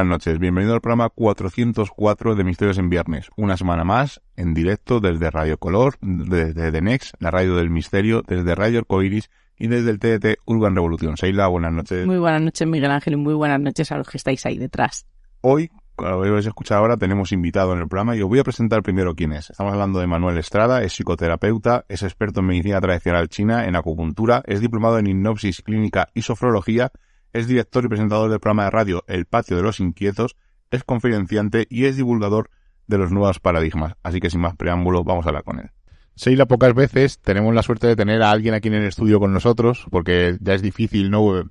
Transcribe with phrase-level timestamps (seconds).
[0.00, 0.38] buenas noches.
[0.38, 3.28] Bienvenido al programa 404 de Misterios en Viernes.
[3.36, 8.22] Una semana más, en directo desde Radio Color, desde The Next, la radio del misterio,
[8.26, 9.28] desde Radio Arcoiris
[9.58, 11.18] y desde el TDT Urban Revolución.
[11.18, 12.06] Seila, buenas noches.
[12.06, 15.04] Muy buenas noches, Miguel Ángel, y muy buenas noches a los que estáis ahí detrás.
[15.42, 18.82] Hoy, como habéis escuchado ahora, tenemos invitado en el programa y os voy a presentar
[18.82, 19.50] primero quién es.
[19.50, 24.42] Estamos hablando de Manuel Estrada, es psicoterapeuta, es experto en medicina tradicional china, en acupuntura,
[24.46, 26.90] es diplomado en hipnosis clínica y sofrología,
[27.32, 30.36] es director y presentador del programa de radio El Patio de los Inquietos,
[30.70, 32.50] es conferenciante y es divulgador
[32.86, 33.94] de los nuevos paradigmas.
[34.02, 35.70] Así que sin más preámbulos, vamos a hablar con él.
[36.14, 39.32] Seila, pocas veces tenemos la suerte de tener a alguien aquí en el estudio con
[39.32, 41.50] nosotros, porque ya es difícil no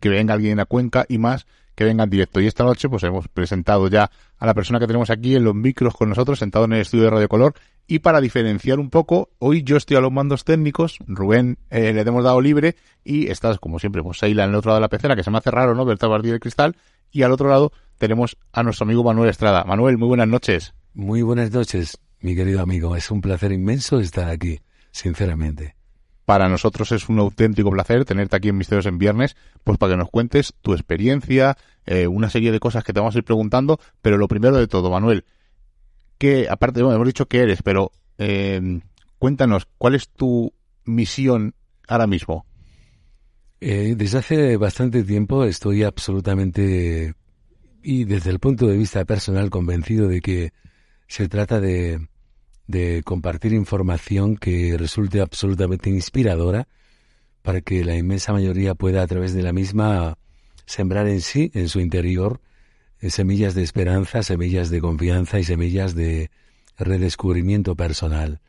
[0.00, 2.40] que venga alguien a Cuenca y más que venga en directo.
[2.40, 5.54] Y esta noche pues hemos presentado ya a la persona que tenemos aquí en los
[5.54, 7.54] micros con nosotros, sentado en el estudio de Radio Color.
[7.86, 12.00] Y para diferenciar un poco, hoy yo estoy a los mandos técnicos, Rubén eh, le
[12.00, 14.88] hemos dado libre y estás, como siempre, pues Seila en el otro lado de la
[14.88, 15.84] pecera, que se me hace raro, ¿no?
[15.86, 16.76] Partir de cristal.
[17.10, 19.64] Y al otro lado tenemos a nuestro amigo Manuel Estrada.
[19.64, 20.74] Manuel, muy buenas noches.
[20.94, 22.96] Muy buenas noches mi querido amigo.
[22.96, 25.76] Es un placer inmenso estar aquí, sinceramente.
[26.24, 29.96] Para nosotros es un auténtico placer tenerte aquí en Misterios en Viernes, pues para que
[29.98, 33.78] nos cuentes tu experiencia, eh, una serie de cosas que te vamos a ir preguntando,
[34.00, 35.24] pero lo primero de todo, Manuel,
[36.18, 38.80] que aparte, bueno, hemos dicho que eres, pero eh,
[39.18, 40.52] cuéntanos, ¿cuál es tu
[40.84, 41.54] misión
[41.88, 42.46] ahora mismo?
[43.60, 47.14] Eh, desde hace bastante tiempo estoy absolutamente
[47.82, 50.52] y desde el punto de vista personal convencido de que
[51.06, 52.08] se trata de
[52.66, 56.68] de compartir información que resulte absolutamente inspiradora
[57.42, 60.16] para que la inmensa mayoría pueda a través de la misma
[60.66, 62.40] sembrar en sí, en su interior,
[63.00, 66.30] eh, semillas de esperanza, semillas de confianza y semillas de
[66.78, 68.40] redescubrimiento personal.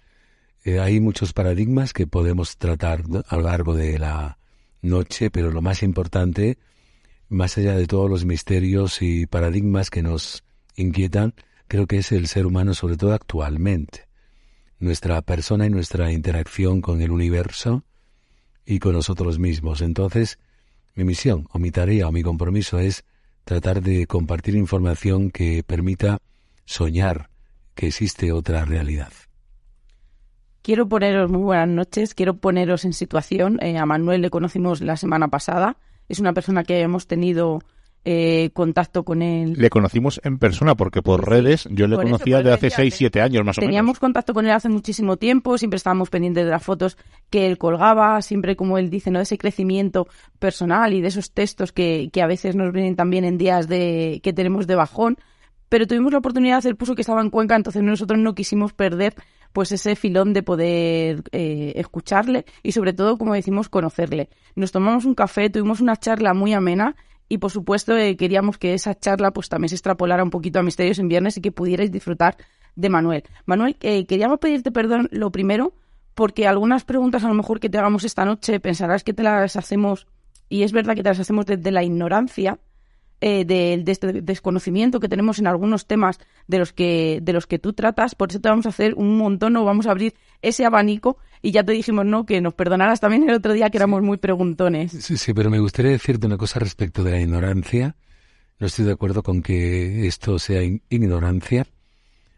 [0.64, 4.38] Eh, hay muchos paradigmas que podemos tratar a lo largo de la
[4.82, 6.58] noche, pero lo más importante,
[7.28, 10.44] más allá de todos los misterios y paradigmas que nos
[10.76, 11.34] inquietan,
[11.68, 14.06] creo que es el ser humano, sobre todo actualmente
[14.80, 17.84] nuestra persona y nuestra interacción con el universo
[18.66, 19.82] y con nosotros mismos.
[19.82, 20.40] Entonces,
[20.96, 23.04] mi misión o mi tarea o mi compromiso es
[23.44, 26.20] tratar de compartir información que permita
[26.66, 27.30] soñar
[27.74, 29.12] que existe otra realidad.
[30.62, 33.60] Quiero poneros muy buenas noches, quiero poneros en situación.
[33.62, 35.78] Eh, a Manuel le conocimos la semana pasada.
[36.10, 37.62] Es una persona que hemos tenido
[38.08, 39.54] eh, contacto con él.
[39.58, 43.44] Le conocimos en persona porque por redes yo le conocía de hace 6, 7 años
[43.44, 43.70] más o menos.
[43.70, 46.98] Teníamos contacto con él hace muchísimo tiempo, siempre estábamos pendientes de las fotos
[47.32, 49.18] que él colgaba, siempre como él dice, ¿no?
[49.18, 50.08] De ese crecimiento
[50.38, 54.20] personal y de esos textos que, que a veces nos vienen también en días de
[54.24, 55.18] que tenemos de bajón.
[55.68, 59.16] Pero tuvimos la oportunidad, él puso que estaba en Cuenca, entonces nosotros no quisimos perder
[59.52, 64.30] pues ese filón de poder eh, escucharle y sobre todo, como decimos, conocerle.
[64.56, 66.96] Nos tomamos un café, tuvimos una charla muy amena
[67.28, 70.64] y por supuesto eh, queríamos que esa charla pues también se extrapolara un poquito a
[70.64, 72.38] Misterios en Viernes y que pudierais disfrutar
[72.76, 73.24] de Manuel.
[73.46, 75.74] Manuel, eh, queríamos pedirte perdón lo primero
[76.14, 79.56] porque algunas preguntas a lo mejor que te hagamos esta noche pensarás que te las
[79.56, 80.08] hacemos
[80.50, 82.60] y es verdad que te las hacemos desde la ignorancia,
[83.28, 87.58] eh, de, este desconocimiento que tenemos en algunos temas de los que de los que
[87.58, 90.14] tú tratas, por eso te vamos a hacer un montón, no vamos a abrir
[90.44, 93.80] ese abanico y ya te dijimos no que nos perdonaras también el otro día que
[93.80, 94.92] éramos muy preguntones.
[94.92, 97.96] Sí, sí, pero me gustaría decirte una cosa respecto de la ignorancia.
[98.60, 101.66] No estoy de acuerdo con que esto sea ignorancia,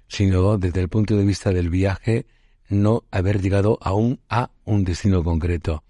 [0.07, 2.27] sino desde el punto de vista del viaje
[2.69, 5.83] no haber llegado aún a un destino concreto.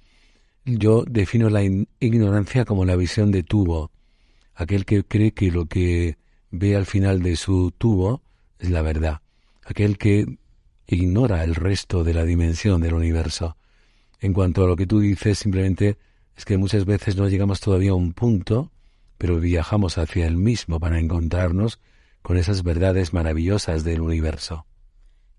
[0.65, 1.61] Yo defino la
[1.99, 3.91] ignorancia como la visión de tubo
[4.57, 6.17] aquel que cree que lo que
[6.49, 8.23] ve al final de su tubo
[8.59, 9.21] es la verdad,
[9.63, 10.39] aquel que
[10.87, 13.55] ignora el resto de la dimensión del universo.
[14.19, 15.97] En cuanto a lo que tú dices, simplemente
[16.35, 18.71] es que muchas veces no llegamos todavía a un punto,
[19.19, 21.79] pero viajamos hacia el mismo para encontrarnos
[22.23, 24.65] con esas verdades maravillosas del universo.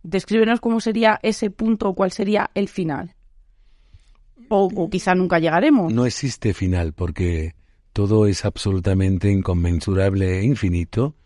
[0.05, 3.17] Descríbenos cómo sería ese punto o cuál sería el final.
[4.49, 5.93] O, o quizá nunca llegaremos.
[5.93, 7.57] No existe final porque
[7.98, 11.16] todo es absolutamente inconmensurable e infinito,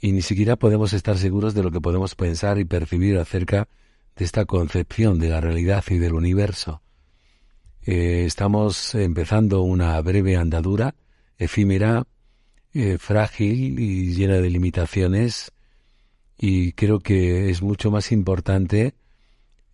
[0.00, 3.68] y ni siquiera podemos estar seguros de lo que podemos pensar y percibir acerca
[4.16, 6.82] de esta concepción de la realidad y del universo.
[7.86, 10.96] Eh, estamos empezando una breve andadura,
[11.38, 12.04] efímera,
[12.74, 15.52] eh, frágil y llena de limitaciones,
[16.36, 18.96] y creo que es mucho más importante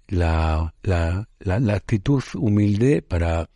[0.08, 3.48] la, la, la actitud humilde para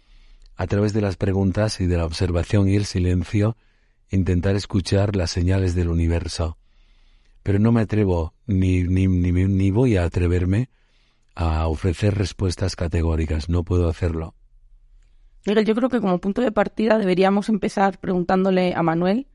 [0.62, 3.56] a través de las preguntas y de la observación y el silencio,
[4.10, 6.56] intentar escuchar las señales del universo.
[7.42, 10.68] Pero no me atrevo, ni, ni, ni, ni voy a atreverme
[11.34, 13.48] a ofrecer respuestas categóricas.
[13.48, 14.36] No puedo hacerlo.
[15.44, 19.26] Miguel, yo creo que como punto de partida deberíamos empezar preguntándole a Manuel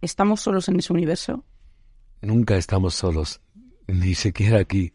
[0.00, 1.44] ¿Estamos solos en ese universo?
[2.22, 3.40] Nunca estamos solos,
[3.88, 4.92] ni siquiera aquí,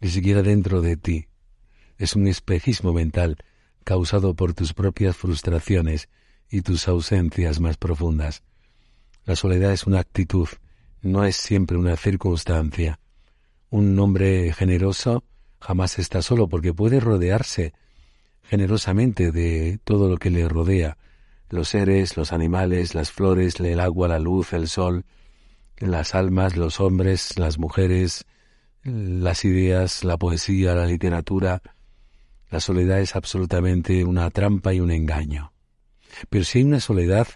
[0.00, 1.26] ni siquiera dentro de ti.
[1.98, 3.38] Es un espejismo mental
[3.84, 6.08] causado por tus propias frustraciones
[6.50, 8.42] y tus ausencias más profundas.
[9.24, 10.48] La soledad es una actitud,
[11.00, 12.98] no es siempre una circunstancia.
[13.70, 15.24] Un hombre generoso
[15.60, 17.72] jamás está solo porque puede rodearse
[18.42, 20.98] generosamente de todo lo que le rodea,
[21.48, 25.04] los seres, los animales, las flores, el agua, la luz, el sol,
[25.78, 28.26] las almas, los hombres, las mujeres,
[28.84, 31.62] las ideas, la poesía, la literatura.
[32.52, 35.54] La soledad es absolutamente una trampa y un engaño.
[36.28, 37.26] Pero si hay una soledad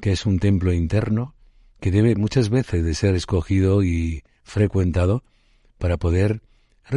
[0.00, 1.34] que es un templo interno,
[1.80, 5.24] que debe muchas veces de ser escogido y frecuentado
[5.78, 6.42] para poder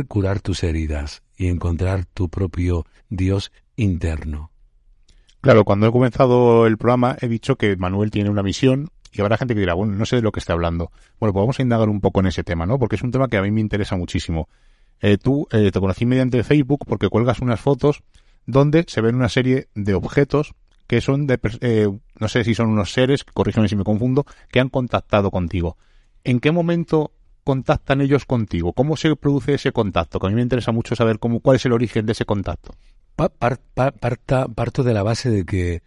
[0.07, 4.51] curar tus heridas y encontrar tu propio Dios interno.
[5.41, 9.38] Claro, cuando he comenzado el programa he dicho que Manuel tiene una misión y habrá
[9.38, 10.91] gente que dirá, bueno, no sé de lo que está hablando.
[11.19, 12.77] Bueno, pues vamos a indagar un poco en ese tema, ¿no?
[12.77, 14.50] Porque es un tema que a mí me interesa muchísimo.
[15.01, 18.03] Eh, tú eh, te conocí mediante Facebook porque cuelgas unas fotos
[18.45, 20.56] donde se ven una serie de objetos
[20.88, 21.89] que son de, eh,
[22.19, 25.77] no sé si son unos seres, corrígeme si me confundo, que han contactado contigo.
[26.24, 27.12] ¿En qué momento
[27.44, 28.74] contactan ellos contigo?
[28.74, 30.19] ¿Cómo se produce ese contacto?
[30.19, 32.75] Que a mí me interesa mucho saber cómo, cuál es el origen de ese contacto.
[33.15, 35.81] parto de la base de que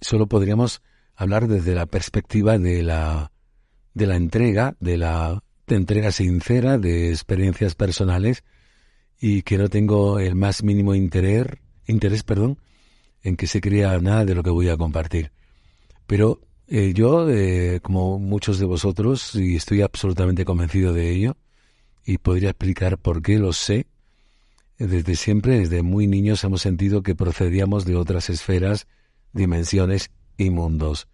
[0.00, 0.82] solo podríamos
[1.14, 3.32] hablar desde la perspectiva de la,
[3.92, 5.42] de la entrega, de la
[5.74, 8.44] entrega sincera, de experiencias personales,
[9.20, 11.46] y que no tengo el más mínimo interés,
[11.86, 12.58] interés perdón,
[13.22, 15.32] en que se crea nada de lo que voy a compartir.
[16.06, 21.36] Pero eh, yo, eh, como muchos de vosotros, y estoy absolutamente convencido de ello,
[22.04, 23.86] y podría explicar por qué lo sé,
[24.78, 28.86] desde siempre, desde muy niños, hemos sentido que procedíamos de otras esferas,
[29.32, 31.08] dimensiones y mundos,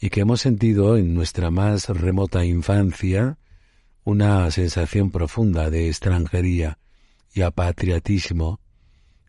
[0.00, 3.38] y que hemos sentido en nuestra más remota infancia
[4.04, 6.78] una sensación profunda de extranjería
[7.32, 8.60] y apatriatismo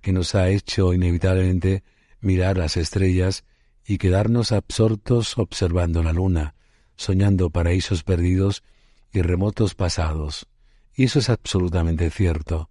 [0.02, 1.84] que nos ha hecho inevitablemente
[2.20, 3.46] mirar las estrellas
[3.86, 6.56] y quedarnos absortos observando la luna,
[6.96, 8.64] soñando paraísos perdidos
[9.12, 10.48] y remotos pasados.
[10.96, 12.70] Y eso es absolutamente cierto.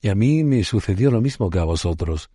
[0.00, 2.30] Y a mí me sucedió lo mismo que a vosotros.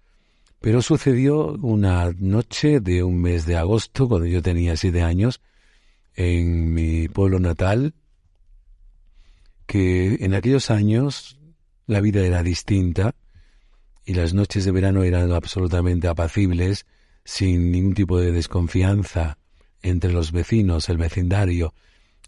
[0.59, 5.41] Pero sucedió una noche de un mes de agosto, cuando yo tenía siete años,
[6.15, 7.93] en mi pueblo natal,
[9.65, 11.39] que en aquellos años
[11.85, 13.15] la vida era distinta
[14.05, 16.85] y las noches de verano eran absolutamente apacibles
[17.25, 19.37] sin ningún tipo de desconfianza
[19.81, 21.73] entre los vecinos, el vecindario,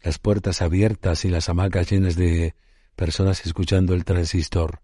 [0.04, 2.54] las puertas abiertas y las hamacas llenas de
[2.96, 4.82] personas escuchando el transistor.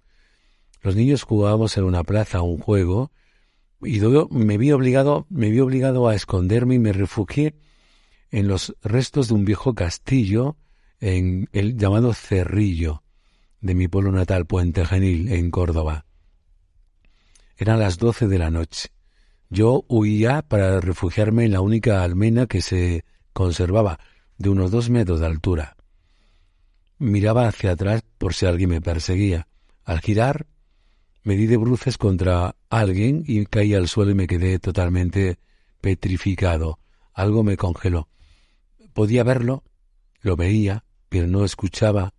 [0.81, 3.12] Los niños jugábamos en una plaza un juego
[3.81, 4.00] y
[4.31, 7.55] me vi obligado, me vi obligado a esconderme y me refugié
[8.31, 10.55] en los restos de un viejo castillo
[11.01, 13.03] en el llamado Cerrillo
[13.60, 16.05] de mi pueblo natal Puente Genil en Córdoba.
[17.58, 18.89] Eran las doce de la noche.
[19.50, 23.03] Yo huía para refugiarme en la única almena que se
[23.34, 24.00] conservaba,
[24.38, 25.75] de unos dos metros de altura.
[26.98, 29.48] Miraba hacia atrás por si alguien me perseguía.
[29.84, 30.48] Al girar,
[31.24, 35.38] me di de bruces contra alguien y caí al suelo y me quedé totalmente
[35.81, 36.79] petrificado.
[37.13, 38.08] Algo me congeló.
[38.93, 39.63] Podía verlo,
[40.22, 42.15] lo veía, pero no escuchaba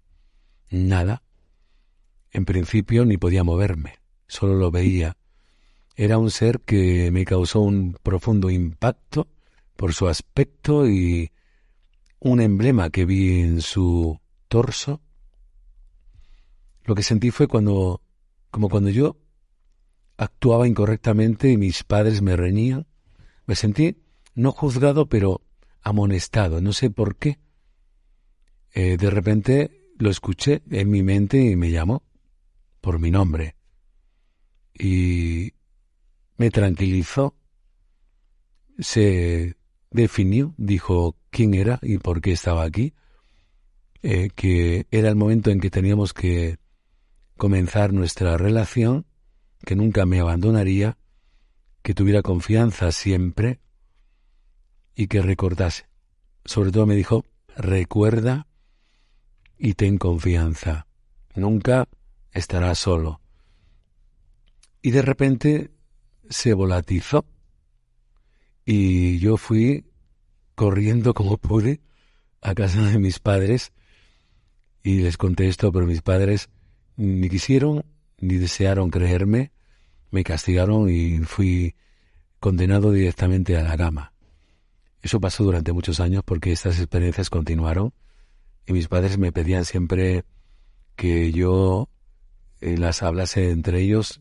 [0.71, 1.25] nada.
[2.31, 3.95] En principio ni podía moverme,
[4.29, 5.17] solo lo veía
[5.97, 9.29] era un ser que me causó un profundo impacto
[9.77, 11.31] por su aspecto y
[12.19, 14.19] un emblema que vi en su
[14.49, 15.01] torso.
[16.85, 18.03] Lo que sentí fue cuando,
[18.51, 19.17] como cuando yo
[20.17, 22.87] actuaba incorrectamente y mis padres me reñían.
[23.47, 23.99] Me sentí
[24.35, 25.43] no juzgado, pero
[25.83, 27.39] amonestado, no sé por qué.
[28.75, 32.02] Eh, de repente lo escuché en mi mente y me llamó
[32.81, 33.57] por mi nombre.
[34.75, 35.52] Y
[36.37, 37.37] me tranquilizó,
[38.79, 39.57] se
[39.91, 42.95] definió, dijo quién era y por qué estaba aquí,
[44.02, 46.59] eh, que era el momento en que teníamos que
[47.37, 49.07] comenzar nuestra relación,
[49.64, 50.97] que nunca me abandonaría,
[51.83, 53.61] que tuviera confianza siempre
[54.95, 55.87] y que recordase.
[56.45, 57.25] Sobre todo me dijo,
[57.57, 58.49] recuerda
[59.64, 60.88] y ten confianza,
[61.37, 61.88] nunca
[62.33, 63.21] estarás solo.
[64.83, 65.71] Y de repente
[66.28, 67.25] se volatizó
[68.64, 69.87] y yo fui
[70.57, 71.81] corriendo como pude
[72.40, 73.73] a casa de mis padres
[74.83, 76.50] y les conté esto, pero mis padres
[76.97, 77.85] ni quisieron
[78.19, 79.52] ni desearon creerme,
[80.11, 81.76] me castigaron y fui
[82.40, 84.12] condenado directamente a la cama.
[85.02, 87.95] Eso pasó durante muchos años porque estas experiencias continuaron
[88.66, 90.25] y mis padres me pedían siempre
[90.97, 91.88] que yo
[92.61, 94.21] eh, las hablase entre ellos,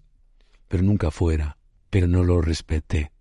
[0.67, 1.57] pero nunca fuera,
[1.89, 3.11] pero no lo respeté.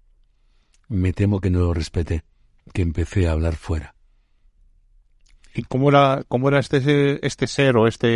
[0.88, 2.24] Me temo que no lo respeté,
[2.72, 3.94] que empecé a hablar fuera.
[5.54, 8.08] ¿Y cómo era, cómo era este, este ser o esta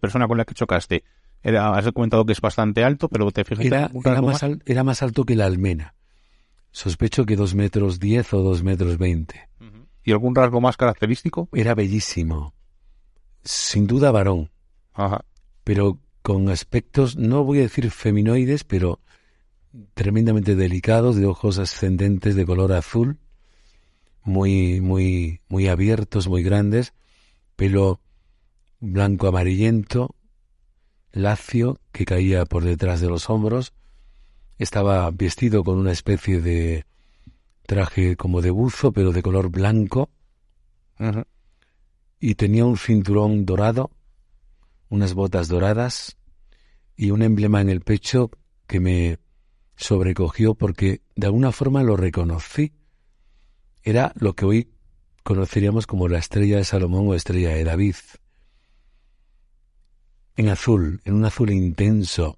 [0.00, 1.04] persona con la que chocaste?
[1.42, 5.02] Era, has comentado que es bastante alto, pero te fijas era, era, más era más
[5.02, 5.94] alto que la almena.
[6.72, 9.48] Sospecho que dos metros diez o dos metros veinte.
[10.10, 11.48] ¿Y algún rasgo más característico?
[11.52, 12.52] Era bellísimo.
[13.44, 14.50] Sin duda varón.
[14.92, 15.24] Ajá.
[15.62, 18.98] Pero con aspectos, no voy a decir feminoides, pero
[19.94, 23.18] tremendamente delicados, de ojos ascendentes de color azul,
[24.24, 26.92] muy, muy, muy abiertos, muy grandes,
[27.54, 28.00] pelo
[28.80, 30.16] blanco amarillento,
[31.12, 33.74] lacio, que caía por detrás de los hombros,
[34.58, 36.84] estaba vestido con una especie de
[37.70, 40.10] traje como de buzo, pero de color blanco,
[42.18, 43.92] y tenía un cinturón dorado,
[44.88, 46.16] unas botas doradas
[46.96, 48.32] y un emblema en el pecho
[48.66, 49.20] que me
[49.76, 52.72] sobrecogió porque de alguna forma lo reconocí.
[53.84, 54.72] Era lo que hoy
[55.22, 57.94] conoceríamos como la estrella de Salomón o estrella de David.
[60.34, 62.36] En azul, en un azul intenso,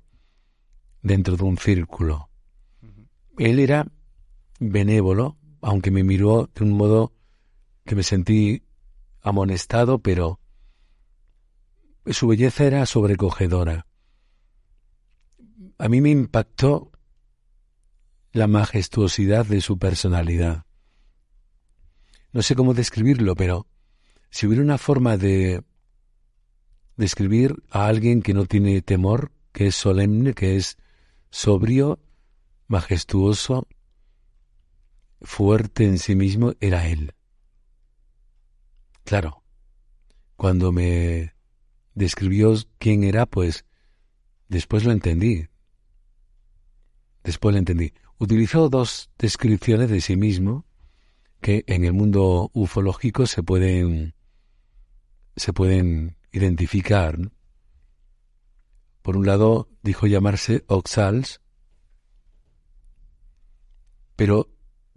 [1.00, 2.28] dentro de un círculo.
[3.38, 3.90] Él era
[4.70, 7.12] benévolo, aunque me miró de un modo
[7.84, 8.62] que me sentí
[9.20, 10.40] amonestado, pero
[12.06, 13.86] su belleza era sobrecogedora.
[15.78, 16.92] A mí me impactó
[18.32, 20.64] la majestuosidad de su personalidad.
[22.32, 23.66] No sé cómo describirlo, pero
[24.30, 25.62] si hubiera una forma de
[26.96, 30.78] describir a alguien que no tiene temor, que es solemne, que es
[31.30, 32.00] sobrio,
[32.68, 33.66] majestuoso,
[35.22, 37.14] fuerte en sí mismo, era él.
[39.04, 39.42] Claro,
[40.36, 41.34] cuando me
[41.94, 43.64] describió quién era, pues
[44.48, 45.48] después lo entendí.
[47.24, 47.92] Después lo entendí.
[48.18, 50.66] Utilizó dos descripciones de sí mismo
[51.40, 54.14] que en el mundo ufológico se pueden
[55.36, 57.18] se pueden identificar.
[59.02, 61.40] Por un lado, dijo llamarse Oxals,
[64.14, 64.51] pero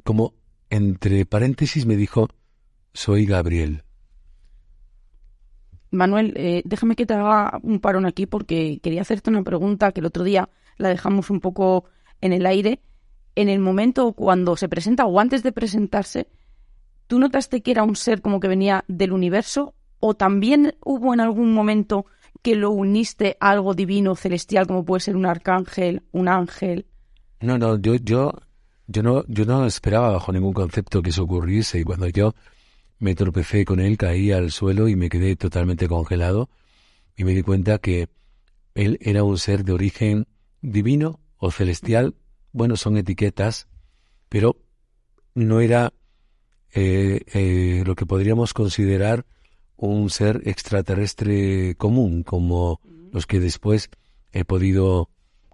[0.06, 0.36] como
[0.70, 2.30] entre paréntesis me dijo,
[2.94, 3.84] soy Gabriel.
[5.90, 10.02] Manuel, eh, déjame que te haga un parón aquí porque quería hacerte una pregunta que
[10.02, 10.48] el otro día
[10.78, 11.86] la dejamos un poco
[12.22, 12.82] en el aire.
[13.34, 16.28] En el momento cuando se presenta o antes de presentarse,
[17.08, 21.20] ¿tú notaste que era un ser como que venía del universo o también hubo en
[21.20, 22.06] algún momento
[22.44, 26.86] que lo uniste a algo divino, celestial, como puede ser un arcángel, un ángel?
[27.42, 28.34] No, no, yo, yo,
[28.88, 32.36] yo no, yo no esperaba bajo ningún concepto que eso ocurriese y cuando yo
[33.00, 36.50] me tropecé con él, caí al suelo y me quedé totalmente congelado
[37.18, 38.10] y me di cuenta que
[38.74, 40.28] él era un ser de origen
[40.62, 42.16] divino o celestial.
[42.52, 43.68] Bueno, son etiquetas,
[44.30, 44.58] pero
[45.34, 45.94] no era
[46.74, 49.26] eh, eh, lo que podríamos considerar
[49.78, 52.80] un ser extraterrestre común, como
[53.12, 53.90] los que después
[54.32, 55.10] he podido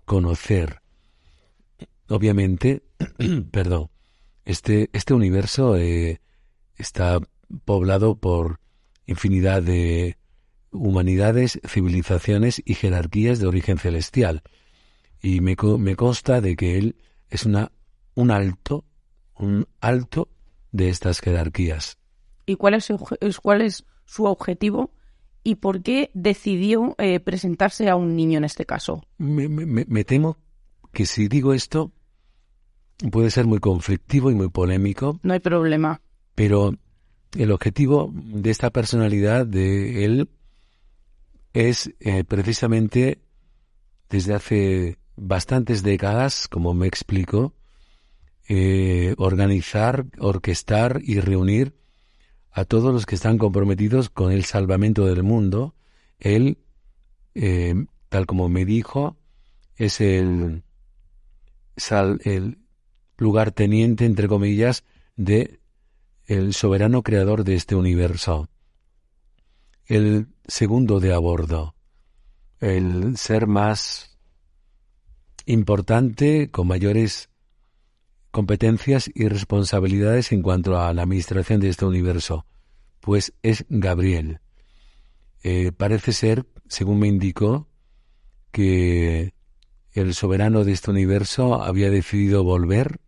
[0.05, 0.80] conocer.
[2.12, 2.84] Obviamente,
[3.51, 3.89] perdón,
[4.46, 6.22] este, este universo eh,
[6.75, 7.20] está
[7.65, 8.60] poblado por
[9.06, 10.18] infinidad de
[10.72, 14.41] humanidades, civilizaciones y jerarquías de origen celestial.
[15.22, 16.96] Y me, me consta de que él
[17.30, 17.72] es una,
[18.15, 18.86] un alto,
[19.36, 20.30] un alto
[20.72, 21.98] de estas jerarquías.
[22.46, 22.91] ¿Y cuál es,
[23.41, 24.91] cuál es su objetivo
[25.44, 29.06] y por qué decidió eh, presentarse a un niño en este caso?
[29.18, 30.38] Me, me, temo
[30.91, 31.91] que si digo esto
[33.10, 35.20] puede ser muy conflictivo y muy polémico.
[35.24, 36.01] No hay problema.
[36.36, 36.74] Pero
[37.38, 40.29] el objetivo de esta personalidad de él
[41.53, 43.20] es eh, precisamente
[44.10, 47.53] desde hace bastantes décadas, como me explico,
[48.48, 51.75] eh, organizar, orquestar y reunir
[52.51, 55.75] a todos los que están comprometidos con el salvamento del mundo.
[56.20, 56.58] Él,
[57.34, 59.17] eh, tal como me dijo,
[59.77, 60.63] es el,
[62.25, 62.58] el
[63.21, 64.83] lugarteniente, entre comillas,
[65.15, 65.59] de
[66.25, 68.49] el soberano creador de este universo,
[69.85, 71.75] el segundo de a bordo,
[72.59, 74.17] el ser más
[75.45, 77.29] importante, con mayores
[78.31, 82.47] competencias y responsabilidades en cuanto a la administración de este universo,
[83.01, 84.39] pues es Gabriel.
[85.43, 87.67] Eh, parece ser, según me indicó,
[88.51, 89.35] que
[89.93, 92.99] el soberano de este universo había decidido volver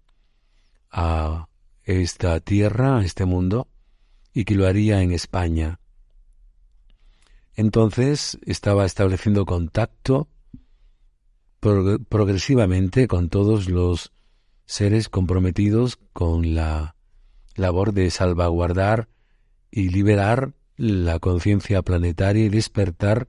[0.94, 1.50] a
[1.84, 3.68] esta tierra, este mundo,
[4.34, 5.80] y que lo haría en España.
[7.56, 10.30] Entonces estaba estableciendo contacto
[12.10, 14.12] progresivamente con todos los
[14.66, 16.96] seres comprometidos con la
[17.56, 19.08] labor de salvaguardar
[19.72, 23.28] y liberar la conciencia planetaria y despertar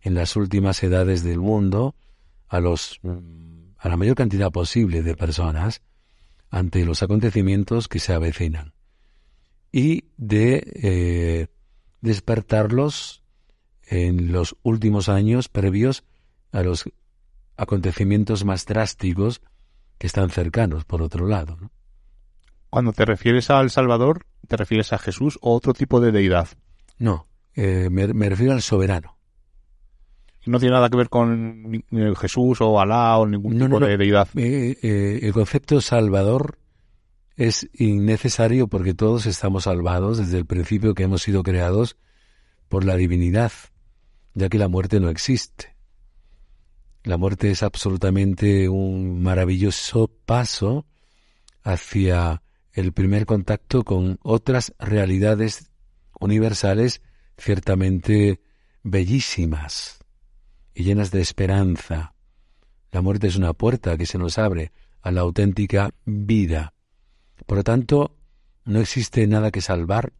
[0.00, 1.94] en las últimas edades del mundo
[2.48, 3.00] a los
[3.78, 5.82] a la mayor cantidad posible de personas
[6.50, 8.74] ante los acontecimientos que se avecinan
[9.72, 11.46] y de eh,
[12.00, 13.22] despertarlos
[13.86, 16.04] en los últimos años previos
[16.52, 16.84] a los
[17.56, 19.42] acontecimientos más drásticos
[19.98, 21.58] que están cercanos, por otro lado.
[22.70, 26.48] Cuando te refieres al Salvador, ¿te refieres a Jesús o otro tipo de deidad?
[26.98, 29.15] No, eh, me, refiero al soberano.
[30.46, 31.84] No tiene nada que ver con
[32.16, 34.28] Jesús o Alá o ningún tipo de deidad.
[34.36, 36.58] Eh, eh, el concepto Salvador
[37.36, 41.96] es innecesario porque todos estamos salvados desde el principio que hemos sido creados
[42.68, 43.52] por la divinidad,
[44.34, 45.74] ya que la muerte no existe.
[47.02, 50.86] La muerte es absolutamente un maravilloso paso
[51.62, 52.42] hacia
[52.72, 55.70] el primer contacto con otras realidades
[56.20, 57.02] universales
[57.36, 58.40] ciertamente
[58.82, 59.95] bellísimas
[60.76, 62.14] y llenas de esperanza.
[62.92, 66.74] La muerte es una puerta que se nos abre a la auténtica vida.
[67.46, 68.14] Por lo tanto,
[68.66, 70.12] no existe nada que salvar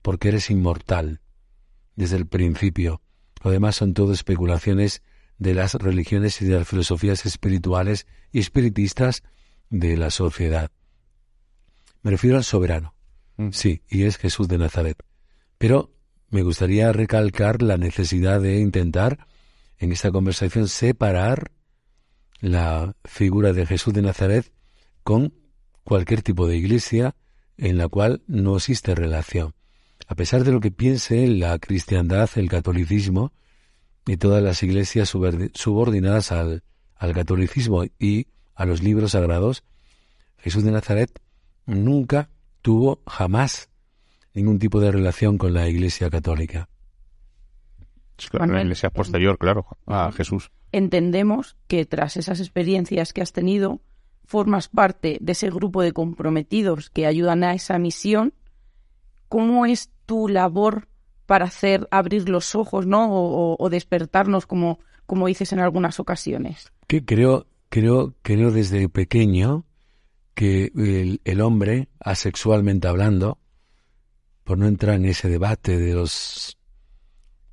[0.00, 1.20] porque eres inmortal
[1.94, 3.02] desde el principio.
[3.44, 5.02] Lo demás son todo especulaciones
[5.36, 9.22] de las religiones y de las filosofías espirituales y espiritistas
[9.68, 10.70] de la sociedad.
[12.02, 12.94] Me refiero al soberano.
[13.36, 13.50] Mm.
[13.50, 14.96] Sí, y es Jesús de Nazaret.
[15.58, 15.92] Pero
[16.30, 19.27] me gustaría recalcar la necesidad de intentar
[19.78, 21.52] en esta conversación separar
[22.40, 24.52] la figura de Jesús de Nazaret
[25.02, 25.34] con
[25.84, 27.14] cualquier tipo de iglesia
[27.56, 29.54] en la cual no existe relación.
[30.06, 33.32] A pesar de lo que piense la cristiandad, el catolicismo
[34.06, 36.62] y todas las iglesias subordinadas al,
[36.96, 39.64] al catolicismo y a los libros sagrados,
[40.38, 41.20] Jesús de Nazaret
[41.66, 42.30] nunca
[42.62, 43.68] tuvo jamás
[44.34, 46.68] ningún tipo de relación con la Iglesia Católica.
[48.32, 50.50] La Iglesia posterior, claro, a Jesús.
[50.72, 53.80] Entendemos que tras esas experiencias que has tenido,
[54.24, 58.34] formas parte de ese grupo de comprometidos que ayudan a esa misión.
[59.28, 60.88] ¿Cómo es tu labor
[61.24, 63.08] para hacer abrir los ojos, ¿no?
[63.10, 66.72] O, despertarnos, como, como dices en algunas ocasiones.
[66.86, 69.64] Que creo, creo, creo desde pequeño
[70.34, 73.38] que el, el hombre, asexualmente hablando,
[74.44, 76.57] por no entrar en ese debate de los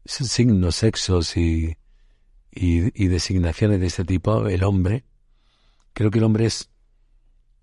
[0.06, 1.78] signos, sexos y,
[2.52, 5.04] designaciones de este tipo, el hombre,
[5.94, 6.70] creo que el hombre es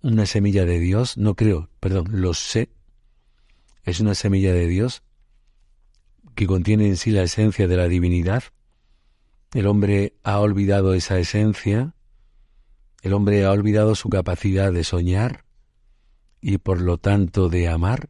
[0.01, 2.69] una semilla de Dios, no creo, perdón, lo sé,
[3.83, 5.03] es una semilla de Dios
[6.35, 8.43] que contiene en sí la esencia de la divinidad.
[9.53, 11.93] El hombre ha olvidado esa esencia,
[13.01, 15.45] el hombre ha olvidado su capacidad de soñar
[16.41, 18.09] y por lo tanto de amar.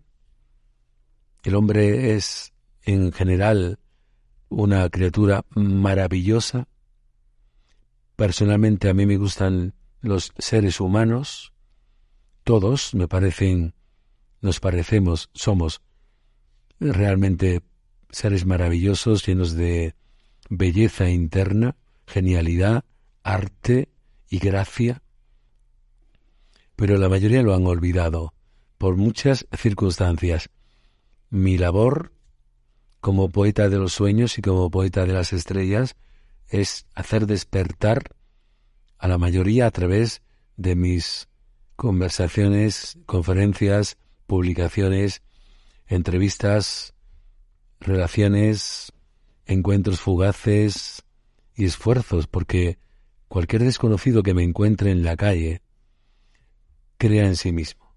[1.44, 3.80] El hombre es, en general,
[4.54, 6.68] una criatura maravillosa.
[8.16, 11.54] Personalmente a mí me gustan los seres humanos.
[12.44, 13.74] Todos me parecen,
[14.42, 15.82] nos parecemos, somos
[16.80, 17.62] realmente
[18.10, 19.96] seres maravillosos, llenos de
[20.50, 22.86] belleza interna, genialidad,
[23.24, 23.90] arte
[24.30, 25.02] y gracia.
[26.76, 28.34] Pero la mayoría lo han olvidado
[28.78, 30.50] por muchas circunstancias
[31.30, 32.12] mi labor
[33.04, 35.98] como poeta de los sueños y como poeta de las estrellas
[36.48, 38.16] es hacer despertar
[38.98, 40.22] a la mayoría a través
[40.56, 41.28] de mis
[41.76, 45.22] conversaciones, conferencias, publicaciones,
[45.86, 46.94] entrevistas,
[47.82, 48.94] relaciones,
[49.48, 51.04] encuentros fugaces
[51.58, 52.78] y esfuerzos, porque
[53.28, 55.62] cualquier desconocido que me encuentre en la calle
[56.98, 57.94] crea en sí mismo.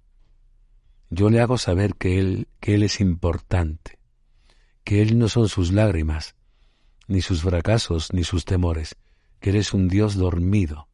[1.11, 3.96] Yo le hago saber que él, que él es importante,
[4.87, 6.37] que él no son sus lágrimas,
[7.09, 8.95] ni sus fracasos, ni sus temores,
[9.41, 10.87] que él es un Dios dormido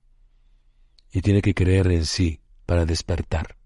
[1.12, 3.58] y tiene que creer en sí para despertar.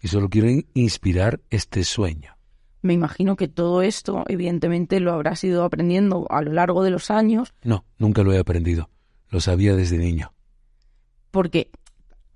[0.00, 2.36] Y solo quiero inspirar este sueño.
[2.82, 7.10] Me imagino que todo esto, evidentemente, lo habrás ido aprendiendo a lo largo de los
[7.10, 7.52] años.
[7.64, 8.90] No, nunca lo he aprendido.
[9.28, 10.32] Lo sabía desde niño.
[11.32, 11.72] Porque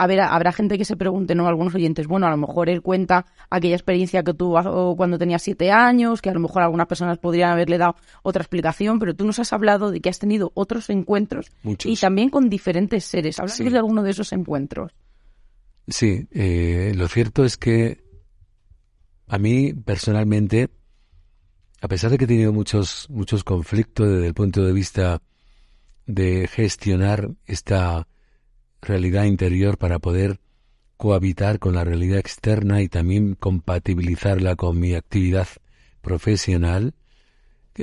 [0.05, 1.49] a ver, habrá gente que se pregunte, ¿no?
[1.49, 5.71] Algunos oyentes, bueno, a lo mejor él cuenta aquella experiencia que tuvo cuando tenía siete
[5.71, 9.39] años, que a lo mejor algunas personas podrían haberle dado otra explicación, pero tú nos
[9.39, 13.41] has hablado de que has tenido otros encuentros y también con diferentes seres.
[13.41, 14.93] ¿Hablas de alguno de esos encuentros?
[15.89, 18.05] Sí, eh, lo cierto es que
[19.27, 20.69] a mí personalmente,
[21.81, 25.23] a pesar de que he tenido muchos, muchos conflictos desde el punto de vista
[26.05, 28.07] de gestionar esta
[28.85, 30.41] realidad interior para poder
[30.97, 35.49] cohabitar con la realidad externa y también compatibilizarla con mi actividad
[36.01, 36.95] profesional,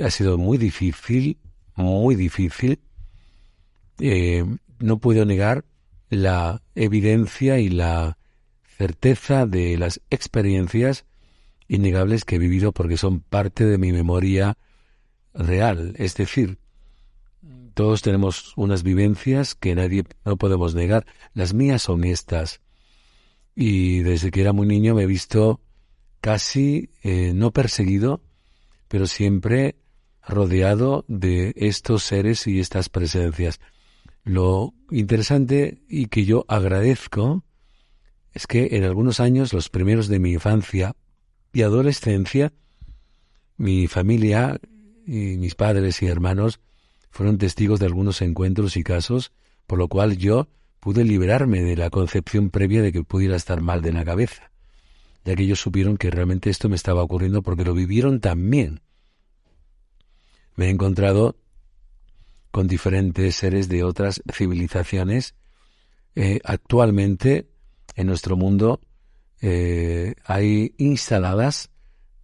[0.02, 1.38] ha sido muy difícil,
[1.74, 2.80] muy difícil.
[3.98, 4.44] Eh,
[4.78, 5.64] no puedo negar
[6.08, 8.16] la evidencia y la
[8.78, 11.04] certeza de las experiencias
[11.68, 14.56] innegables que he vivido porque son parte de mi memoria
[15.34, 15.94] real.
[15.98, 16.58] Es decir,
[17.72, 21.06] todos tenemos unas vivencias que nadie no podemos negar.
[21.34, 22.60] Las mías son estas.
[23.54, 25.60] Y desde que era muy niño me he visto
[26.20, 28.22] casi eh, no perseguido,
[28.88, 29.76] pero siempre
[30.26, 33.60] rodeado de estos seres y estas presencias.
[34.24, 37.44] Lo interesante y que yo agradezco
[38.32, 40.94] es que en algunos años, los primeros de mi infancia
[41.52, 42.52] y adolescencia,
[43.56, 44.60] mi familia
[45.06, 46.60] y mis padres y hermanos
[47.12, 49.32] fueron testigos de algunos encuentros y casos,
[49.66, 50.48] por lo cual yo
[50.80, 54.50] pude liberarme de la concepción previa de que pudiera estar mal de la cabeza,
[55.24, 58.80] ya que ellos supieron que realmente esto me estaba ocurriendo porque lo vivieron también.
[60.56, 61.36] Me he encontrado
[62.50, 65.34] con diferentes seres de otras civilizaciones.
[66.14, 67.48] Eh, actualmente,
[67.94, 68.80] en nuestro mundo,
[69.42, 71.70] eh, hay instaladas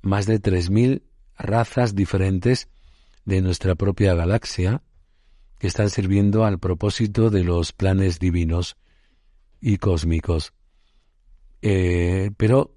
[0.01, 1.03] más de 3.000
[1.37, 2.69] razas diferentes
[3.29, 4.81] de nuestra propia galaxia
[5.59, 8.79] que están sirviendo al propósito de los planes divinos
[9.61, 10.55] y cósmicos.
[11.61, 12.75] Eh, pero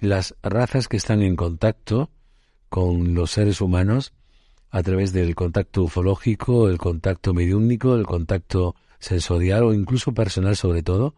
[0.00, 2.10] las razas que están en contacto
[2.68, 4.12] con los seres humanos
[4.68, 10.82] a través del contacto ufológico, el contacto mediúnico, el contacto sensorial o incluso personal sobre
[10.82, 11.14] todo,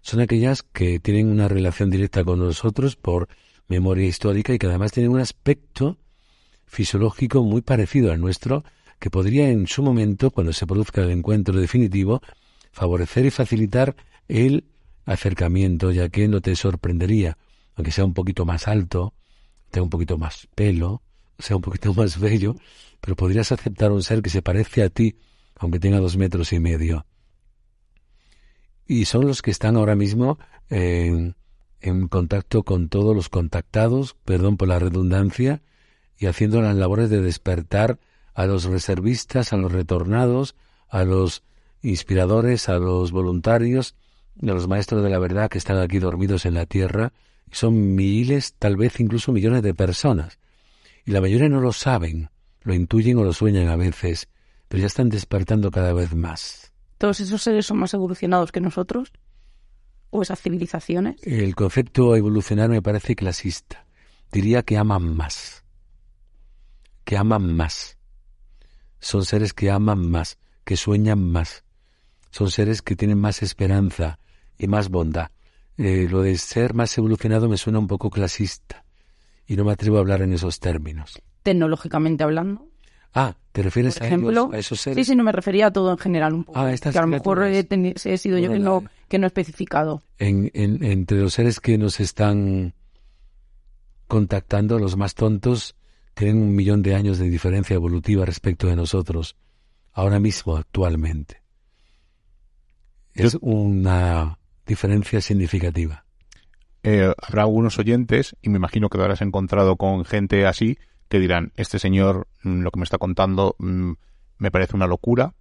[0.00, 3.28] son aquellas que tienen una relación directa con nosotros por
[3.68, 5.98] memoria histórica y que además tienen un aspecto
[6.66, 8.64] fisiológico muy parecido al nuestro,
[8.98, 12.22] que podría en su momento, cuando se produzca el encuentro definitivo,
[12.72, 13.94] favorecer y facilitar
[14.28, 14.64] el
[15.04, 17.36] acercamiento, ya que no te sorprendería,
[17.76, 19.14] aunque sea un poquito más alto,
[19.70, 21.02] tenga un poquito más pelo,
[21.38, 22.56] sea un poquito más bello,
[23.00, 25.16] pero podrías aceptar un ser que se parece a ti,
[25.56, 27.06] aunque tenga dos metros y medio.
[28.86, 31.36] Y son los que están ahora mismo en,
[31.80, 35.62] en contacto con todos los contactados, perdón por la redundancia,
[36.18, 37.98] y haciendo las labores de despertar
[38.34, 40.54] a los reservistas, a los retornados,
[40.88, 41.42] a los
[41.82, 43.94] inspiradores, a los voluntarios,
[44.42, 47.12] a los maestros de la verdad que están aquí dormidos en la tierra.
[47.50, 50.38] Son miles, tal vez incluso millones de personas.
[51.04, 52.30] Y la mayoría no lo saben,
[52.62, 54.28] lo intuyen o lo sueñan a veces,
[54.68, 56.72] pero ya están despertando cada vez más.
[56.98, 59.12] ¿Todos esos seres son más evolucionados que nosotros?
[60.10, 61.22] ¿O esas civilizaciones?
[61.22, 63.84] El concepto evolucionar me parece clasista.
[64.32, 65.63] Diría que aman más
[67.04, 67.98] que aman más.
[69.00, 71.64] Son seres que aman más, que sueñan más.
[72.30, 74.18] Son seres que tienen más esperanza
[74.58, 75.30] y más bondad.
[75.76, 78.84] Eh, lo de ser más evolucionado me suena un poco clasista
[79.46, 81.20] y no me atrevo a hablar en esos términos.
[81.42, 82.68] Tecnológicamente hablando.
[83.12, 84.08] Ah, ¿te refieres a,
[84.56, 85.06] esos seres?
[85.06, 86.58] Sí, sí, no me refería a todo en general un poco.
[86.58, 90.02] Ah, que a lo mejor he, sido yo que no, que no he especificado.
[90.18, 92.74] En, en, entre los seres que nos están
[94.08, 95.76] contactando, los más tontos,
[96.14, 99.36] tienen un millón de años de diferencia evolutiva respecto de nosotros,
[99.92, 101.42] ahora mismo, actualmente.
[103.12, 106.04] Es una diferencia significativa.
[106.82, 111.18] Eh, habrá algunos oyentes, y me imagino que te habrás encontrado con gente así, que
[111.18, 113.92] dirán, este señor, mm, lo que me está contando, mm,
[114.38, 115.34] me parece una locura.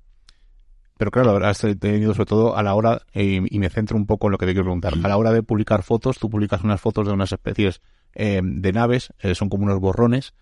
[0.97, 4.27] Pero claro, habrás tenido sobre todo a la hora, eh, y me centro un poco
[4.27, 6.79] en lo que te quiero preguntar, a la hora de publicar fotos, tú publicas unas
[6.79, 7.81] fotos de unas especies
[8.13, 10.33] eh, de naves, son como unos borrones,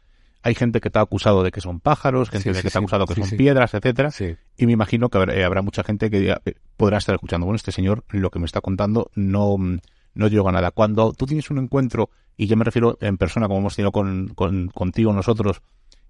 [0.43, 3.06] hay gente que te ha acusado de que son pájaros, gente que te ha acusado
[3.06, 4.10] que son piedras, etcétera.
[4.58, 7.71] Y me imagino que eh, habrá, mucha gente que eh, podrá estar escuchando, bueno, este
[7.71, 10.71] señor lo que me está contando no, no llega a nada.
[10.71, 14.30] Cuando tú tienes un encuentro, y yo me refiero en persona, como hemos tenido con,
[14.30, 15.62] con, contigo nosotros,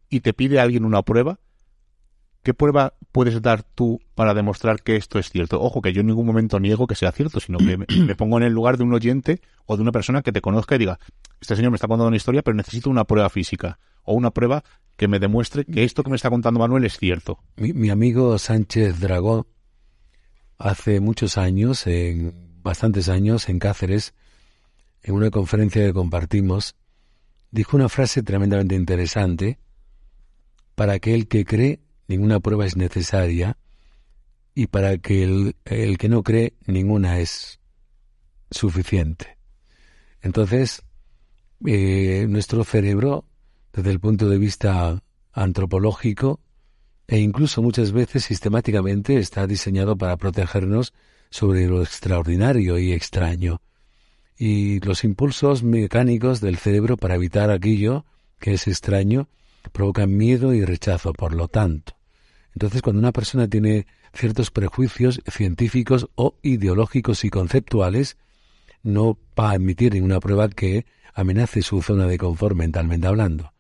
[0.10, 1.40] y te pide alguien una prueba,
[2.44, 5.62] ¿qué prueba puedes dar tú para demostrar que esto es cierto?
[5.62, 8.44] Ojo, que yo en ningún momento niego que sea cierto, sino que me pongo en
[8.44, 11.00] el lugar de un oyente o de una persona que te conozca y diga,
[11.40, 14.64] este señor me está contando una historia, pero necesito una prueba física o una prueba
[14.96, 17.40] que me demuestre que esto que me está contando Manuel es cierto.
[17.56, 19.48] Mi, amigo Sánchez Dragón,
[20.58, 24.14] hace muchos años, en bastantes años, en Cáceres,
[25.04, 26.76] en una conferencia que compartimos,
[27.50, 29.60] dijo una frase tremendamente interesante.
[30.76, 31.80] Para aquel que cree,
[32.12, 33.58] ninguna prueba es necesaria,
[34.54, 37.60] y para que el, el que no cree, ninguna es
[38.52, 39.38] suficiente.
[40.22, 40.84] Entonces,
[41.66, 43.26] eh, nuestro cerebro,
[43.72, 46.42] desde el punto de vista antropológico,
[47.08, 50.94] e incluso muchas veces sistemáticamente está diseñado para protegernos
[51.30, 53.62] sobre lo extraordinario y extraño,
[54.38, 58.06] y los impulsos mecánicos del cerebro para evitar aquello
[58.40, 59.30] que es extraño
[59.72, 62.01] provocan miedo y rechazo, por lo tanto.
[62.54, 68.18] Entonces, cuando una persona tiene ciertos prejuicios científicos o ideológicos y conceptuales,
[68.84, 73.54] no va a admitir ninguna prueba que amenace su zona de confort mentalmente hablando.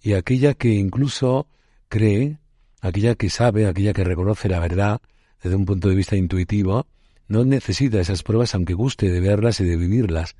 [0.00, 1.48] Y aquella que incluso
[1.88, 2.38] cree,
[2.80, 5.00] aquella que sabe, aquella que reconoce la verdad
[5.42, 6.86] desde un punto de vista intuitivo,
[7.28, 10.36] no necesita esas pruebas aunque guste de verlas y de vivirlas.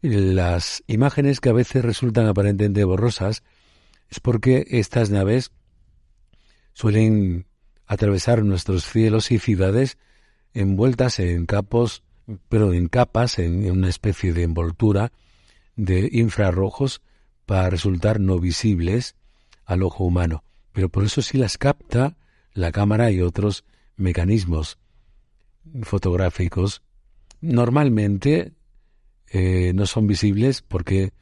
[0.00, 3.42] Las imágenes que a veces resultan aparentemente borrosas
[4.10, 5.52] es porque estas naves
[6.72, 7.46] suelen
[7.86, 9.98] atravesar nuestros cielos y ciudades
[10.54, 12.02] envueltas en capos,
[12.48, 15.12] pero en capas, en una especie de envoltura
[15.76, 17.02] de infrarrojos
[17.46, 19.16] para resultar no visibles
[19.64, 20.44] al ojo humano.
[20.72, 22.16] Pero por eso sí las capta
[22.54, 23.64] la cámara y otros
[23.96, 24.78] mecanismos
[25.82, 26.82] fotográficos
[27.40, 28.52] normalmente
[29.28, 31.12] eh, no son visibles porque,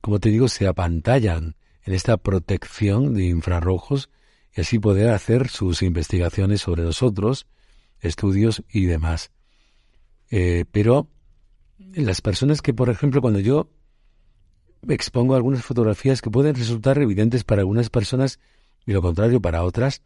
[0.00, 4.10] como te digo, se apantallan en esta protección de infrarrojos
[4.54, 7.46] y así poder hacer sus investigaciones sobre nosotros,
[8.00, 9.30] estudios y demás.
[10.30, 11.08] Eh, pero
[11.78, 13.68] las personas que, por ejemplo, cuando yo
[14.88, 18.38] expongo algunas fotografías que pueden resultar evidentes para algunas personas
[18.86, 20.02] y lo contrario para otras,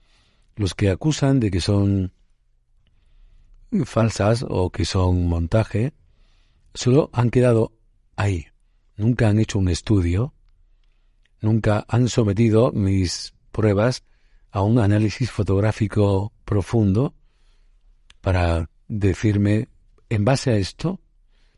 [0.56, 2.12] los que acusan de que son
[3.84, 5.92] falsas o que son montaje,
[6.74, 7.72] solo han quedado
[8.16, 8.46] ahí.
[8.96, 10.34] Nunca han hecho un estudio,
[11.40, 14.04] nunca han sometido mis pruebas
[14.54, 17.12] a un análisis fotográfico profundo
[18.20, 19.68] para decirme,
[20.08, 21.00] en base a esto,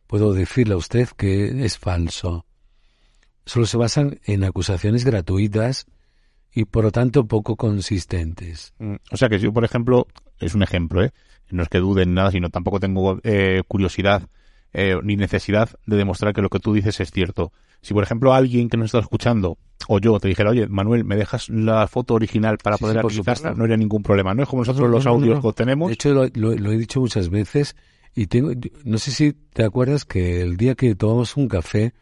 [0.07, 2.47] puedo decirle a usted que es falso.
[3.45, 5.87] Solo se basan en acusaciones gratuitas
[6.51, 8.73] y por lo tanto poco consistentes.
[8.79, 10.07] Mm, o sea que yo, por ejemplo,
[10.41, 11.13] es un ejemplo, ¿eh?
[11.51, 14.27] no es que duden nada, sino tampoco tengo eh, curiosidad
[14.73, 17.53] eh, ni necesidad de demostrar que lo que tú dices es cierto.
[17.83, 21.17] Si, por ejemplo, alguien que nos está escuchando o yo te dijera, oye, Manuel, ¿me
[21.17, 24.35] dejas la foto original para poder sí, No habría ningún problema.
[24.35, 25.89] No es como nosotros los audios que tenemos.
[25.89, 27.77] De hecho, lo, he dicho muchas veces
[28.15, 28.53] y tengo,
[28.85, 31.93] no sé si te acuerdas que el día que tomamos un café,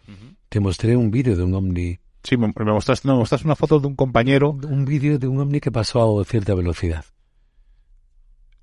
[0.49, 1.99] te mostré un vídeo de un ovni.
[2.23, 4.51] Sí, me, mostraste, no, me mostraste una foto de un compañero.
[4.51, 7.05] Un vídeo de un ovni que pasó a cierta velocidad.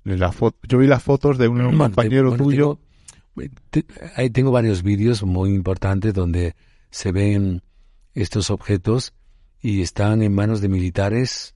[0.04, 0.34] La
[0.66, 2.80] yo vi las fotos de un compañero tuyo.
[4.16, 6.56] ahí tengo varios vídeos muy importantes donde
[6.90, 7.62] se ven
[8.14, 9.14] estos objetos
[9.60, 11.54] y están en manos de militares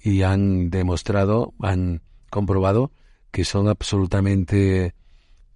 [0.00, 2.92] y han demostrado, han comprobado
[3.30, 4.94] que son absolutamente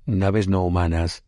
[0.04, 1.24] naves no humanas.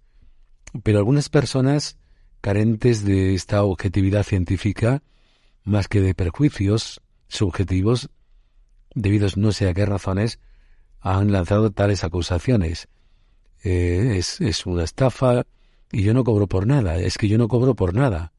[0.82, 1.96] Pero algunas personas
[2.40, 5.02] carentes de esta objetividad científica,
[5.64, 8.10] más que de perjuicios subjetivos,
[8.94, 10.38] debidos no sé a qué razones,
[11.00, 12.88] han lanzado tales acusaciones.
[13.64, 15.44] Eh, es, es una estafa
[15.90, 16.96] y yo no cobro por nada.
[16.96, 18.32] Es que yo no cobro por nada.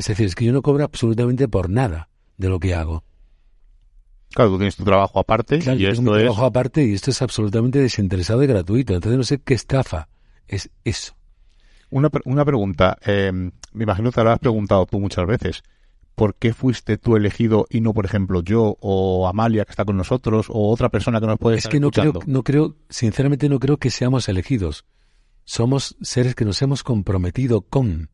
[0.00, 2.08] Es decir, es que yo no cobro absolutamente por nada
[2.38, 3.04] de lo que hago.
[4.30, 6.22] Claro, tú tienes tu trabajo aparte y esto es...
[6.22, 8.94] trabajo aparte y esto es absolutamente desinteresado y gratuito.
[8.94, 10.08] Entonces no sé qué estafa
[10.48, 11.14] es eso.
[11.90, 12.96] Una, una pregunta.
[13.04, 15.62] Eh, me imagino que te lo has preguntado tú muchas veces.
[16.14, 19.98] ¿por qué fuiste tú elegido y no, por ejemplo, yo o Amalia que está con
[19.98, 23.58] nosotros o otra persona que nos puede es que no creo, no creo, sinceramente no
[23.58, 24.86] creo que seamos elegidos.
[25.44, 28.10] Somos seres que nos hemos comprometido con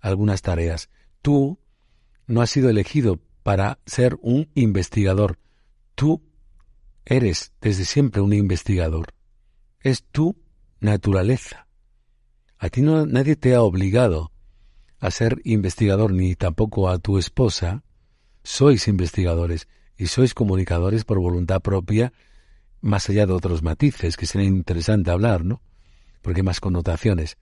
[0.00, 0.90] algunas tareas.
[1.22, 1.58] Tú
[2.26, 5.38] no has sido elegido para ser un investigador.
[5.94, 6.22] Tú
[7.04, 9.14] eres desde siempre un investigador.
[9.80, 10.36] Es tu
[10.80, 11.66] naturaleza.
[12.58, 14.32] A ti no, nadie te ha obligado
[15.00, 17.84] a ser investigador ni tampoco a tu esposa,
[18.42, 22.12] sois investigadores y sois comunicadores por voluntad propia,
[22.80, 25.62] más allá de otros matices que sería interesante hablar, ¿no?
[26.22, 27.38] Porque hay más connotaciones.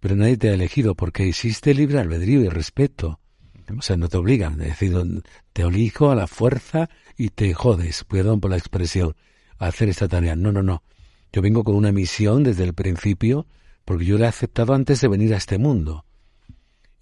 [0.00, 3.20] Pero nadie te ha elegido porque existe libre albedrío y respeto.
[3.76, 4.60] O sea, no te obligan.
[4.60, 4.94] Es decir,
[5.52, 9.14] te elijo a la fuerza y te jodes, perdón por la expresión,
[9.58, 10.36] a hacer esta tarea.
[10.36, 10.82] No, no, no.
[11.32, 13.46] Yo vengo con una misión desde el principio
[13.84, 16.04] porque yo la he aceptado antes de venir a este mundo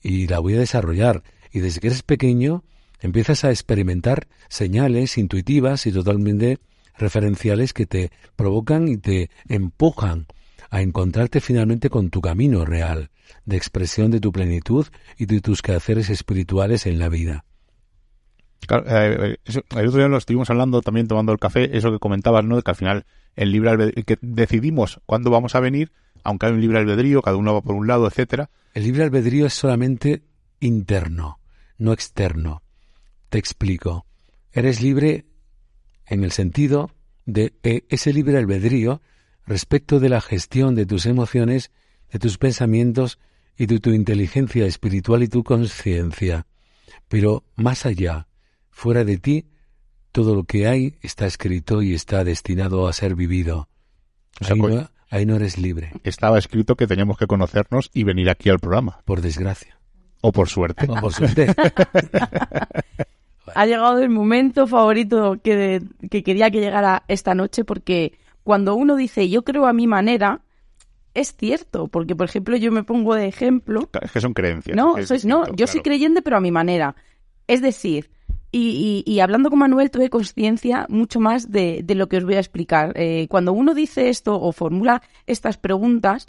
[0.02, 1.22] y la voy a desarrollar.
[1.52, 2.64] Y desde que eres pequeño
[3.00, 6.58] empiezas a experimentar señales intuitivas y totalmente
[6.96, 10.26] referenciales que te provocan y te empujan
[10.70, 13.10] a encontrarte finalmente con tu camino real
[13.44, 17.44] de expresión de tu plenitud y de tus quehaceres espirituales en la vida.
[18.66, 21.98] Claro, eh, eh, el otro día lo estuvimos hablando también tomando el café, eso que
[21.98, 22.56] comentabas, ¿no?
[22.56, 25.92] De que al final el libre que decidimos cuándo vamos a venir,
[26.24, 28.50] aunque hay un libre albedrío, cada uno va por un lado, etcétera.
[28.74, 30.22] El libre albedrío es solamente
[30.60, 31.38] interno,
[31.78, 32.62] no externo.
[33.28, 34.06] Te explico.
[34.52, 35.26] Eres libre
[36.06, 36.90] en el sentido
[37.26, 39.00] de ese libre albedrío
[39.46, 41.70] respecto de la gestión de tus emociones,
[42.10, 43.18] de tus pensamientos
[43.56, 46.46] y de tu inteligencia espiritual y tu conciencia.
[47.08, 48.26] Pero más allá,
[48.70, 49.46] fuera de ti,
[50.12, 53.68] todo lo que hay está escrito y está destinado a ser vivido.
[55.08, 55.92] Ahí, no, eres libre.
[56.04, 59.00] Estaba escrito que teníamos que conocernos y venir aquí al programa.
[59.04, 59.78] Por desgracia.
[60.20, 60.86] O por suerte.
[60.90, 61.46] O por suerte.
[63.54, 65.80] ha llegado el momento favorito que,
[66.10, 70.40] que quería que llegara esta noche porque cuando uno dice yo creo a mi manera,
[71.14, 73.90] es cierto, porque por ejemplo yo me pongo de ejemplo.
[74.00, 74.76] Es que son creencias.
[74.76, 76.94] No, no, yo soy creyente pero a mi manera.
[77.48, 78.08] Es decir,
[78.52, 82.92] y, hablando con Manuel tuve conciencia mucho más de, lo que os voy a explicar.
[82.94, 86.26] Eh, cuando uno dice esto o formula estas preguntas,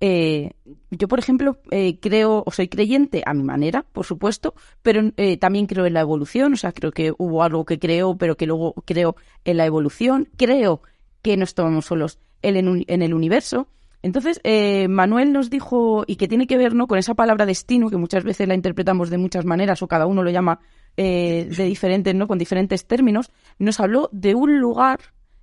[0.00, 0.50] eh,
[0.90, 5.66] yo, por ejemplo, eh, creo o soy creyente a mi manera, por supuesto, pero también
[5.66, 8.74] creo en la evolución, o sea, creo que hubo algo que creo, pero que luego
[8.84, 9.16] creo
[9.46, 10.28] en la evolución.
[10.36, 10.82] Creo
[11.26, 13.66] que no estamos solos en, en el universo.
[14.00, 16.86] Entonces, eh, Manuel nos dijo, y que tiene que ver ¿no?
[16.86, 20.22] con esa palabra destino, que muchas veces la interpretamos de muchas maneras, o cada uno
[20.22, 20.60] lo llama
[20.96, 22.28] eh, de diferentes, ¿no?
[22.28, 25.00] con diferentes términos, nos habló de un lugar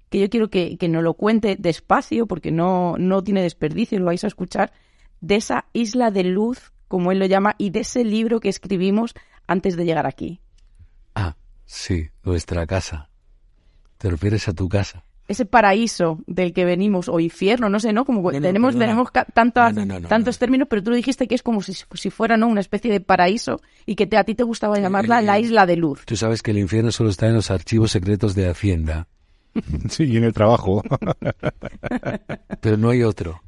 [0.09, 4.05] que yo quiero que, que nos lo cuente despacio, porque no, no tiene desperdicio, lo
[4.05, 4.71] vais a escuchar,
[5.19, 9.15] de esa isla de luz, como él lo llama, y de ese libro que escribimos
[9.47, 10.39] antes de llegar aquí.
[11.13, 13.09] Ah, sí, nuestra casa.
[13.97, 15.03] ¿Te refieres a tu casa?
[15.27, 18.05] Ese paraíso del que venimos, o infierno, no sé, ¿no?
[18.05, 19.75] Como tenemos, tenemos tantas,
[20.07, 22.47] tantos términos, pero tú lo dijiste que es como si, si fuera, ¿no?
[22.47, 25.77] Una especie de paraíso y que te, a ti te gustaba llamarla la isla de
[25.77, 26.05] luz.
[26.05, 29.07] Tú sabes que el infierno solo está en los archivos secretos de Hacienda.
[29.89, 30.83] sí, y en el trabajo.
[32.61, 33.41] pero no hay otro.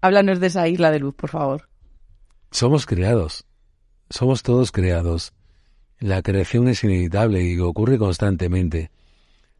[0.00, 1.68] Háblanos de esa isla de luz, por favor.
[2.50, 3.44] Somos creados.
[4.08, 5.34] Somos todos creados.
[5.98, 8.90] La creación es inevitable y ocurre constantemente.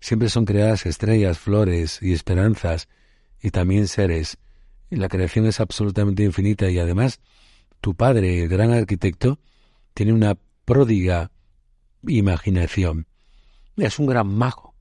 [0.00, 2.88] Siempre son creadas estrellas, flores y esperanzas,
[3.42, 4.38] y también seres.
[4.90, 7.20] Y la creación es absolutamente infinita y además
[7.80, 9.38] tu padre, el gran arquitecto,
[9.94, 11.30] tiene una pródiga
[12.06, 13.06] imaginación.
[13.76, 14.74] Es un gran mago.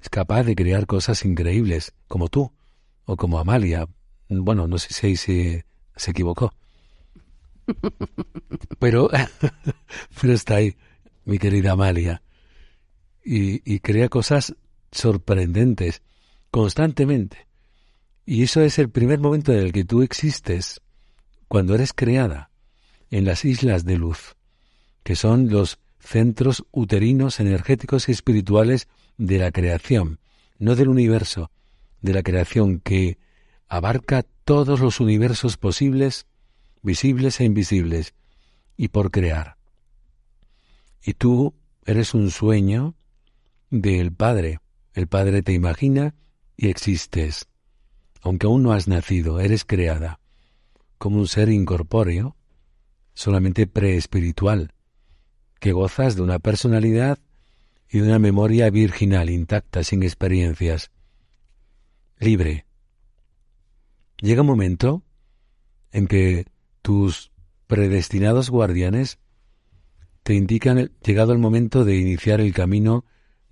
[0.00, 2.52] Es capaz de crear cosas increíbles, como tú,
[3.06, 3.88] o como Amalia.
[4.28, 6.52] Bueno, no sé si se, se equivocó.
[8.78, 9.08] Pero,
[10.20, 10.76] pero está ahí,
[11.24, 12.23] mi querida Amalia
[13.24, 14.54] y, crea cosas
[14.92, 16.02] sorprendentes
[16.50, 17.46] constantemente.
[18.26, 20.80] Y eso es el primer momento en el que tú existes,
[21.48, 22.50] cuando eres creada,
[23.10, 24.36] en las islas de luz,
[25.02, 30.20] que son los centros uterinos energéticos y espirituales de la creación,
[30.58, 31.50] no del universo,
[32.02, 33.18] de la creación que
[33.68, 36.26] abarca todos los universos posibles,
[36.82, 38.14] visibles e invisibles,
[38.76, 39.56] y por crear.
[41.02, 41.54] Y tú
[41.86, 42.94] eres un sueño
[43.70, 44.60] del Padre.
[44.92, 46.14] El Padre te imagina
[46.56, 47.48] y existes.
[48.22, 50.20] Aunque aún no has nacido, eres creada
[50.98, 52.34] como un ser incorpóreo,
[53.12, 54.72] solamente preespiritual,
[55.60, 57.18] que gozas de una personalidad
[57.90, 60.90] y de una memoria virginal intacta, sin experiencias,
[62.18, 62.64] libre.
[64.18, 65.02] Llega un momento
[65.92, 66.46] en que
[66.80, 67.30] tus
[67.66, 69.18] predestinados guardianes
[70.22, 73.04] te indican llegado el momento de iniciar el camino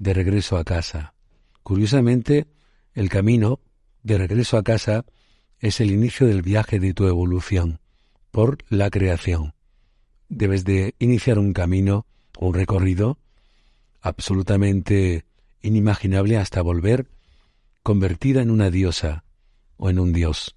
[0.02, 1.14] de regreso a casa.
[1.62, 2.48] Curiosamente,
[2.92, 3.60] el camino
[4.02, 5.04] de regreso a casa
[5.60, 7.78] es el inicio del viaje de tu evolución
[8.32, 9.54] por la creación.
[10.28, 12.04] Debes de iniciar un camino,
[12.36, 13.20] un recorrido
[14.00, 15.24] absolutamente
[15.60, 17.06] inimaginable hasta volver
[17.84, 19.22] convertida en una diosa
[19.76, 20.56] o en un dios.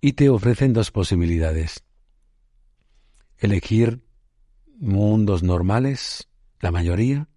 [0.00, 1.84] Y te ofrecen dos posibilidades.
[3.38, 4.02] Elegir
[4.80, 6.29] mundos normales
[6.60, 7.28] la mayoría,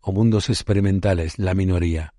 [0.00, 2.14] o mundos experimentales, la minoría.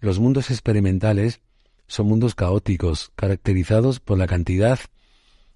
[0.00, 1.40] Los mundos experimentales
[1.86, 4.78] son mundos caóticos, caracterizados por la cantidad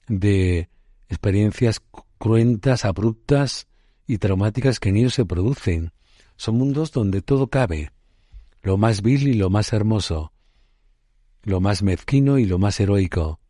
[0.09, 0.69] de
[1.09, 1.83] experiencias
[2.19, 3.67] cruentas, abruptas
[4.07, 5.93] y traumáticas que en ellos se producen.
[6.37, 7.93] Son mundos donde todo cabe,
[8.63, 10.33] lo más vil y lo más hermoso,
[11.43, 13.41] lo más mezquino y lo más heroico,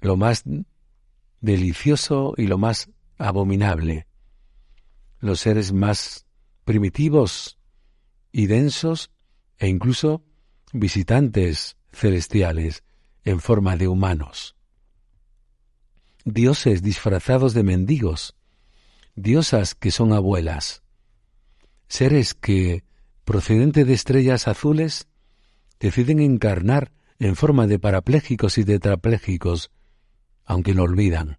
[0.00, 0.44] lo más
[1.40, 4.06] delicioso y lo más abominable.
[5.18, 6.26] Los seres más
[6.64, 7.58] primitivos
[8.32, 9.10] y densos
[9.58, 10.24] e incluso
[10.72, 12.82] visitantes celestiales
[13.24, 14.56] en forma de humanos.
[16.24, 18.34] Dioses disfrazados de mendigos,
[19.14, 20.82] diosas que son abuelas,
[21.86, 22.84] seres que
[23.24, 25.06] procedente de estrellas azules,
[25.78, 29.70] deciden encarnar en forma de parapléjicos y tetrapléjicos,
[30.44, 31.38] aunque lo olvidan.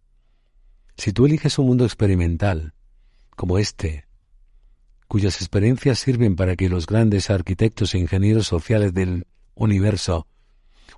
[0.97, 2.73] Si tú eliges un mundo experimental,
[3.35, 4.05] como este,
[5.07, 10.27] cuyas experiencias sirven para que los grandes arquitectos e ingenieros sociales del universo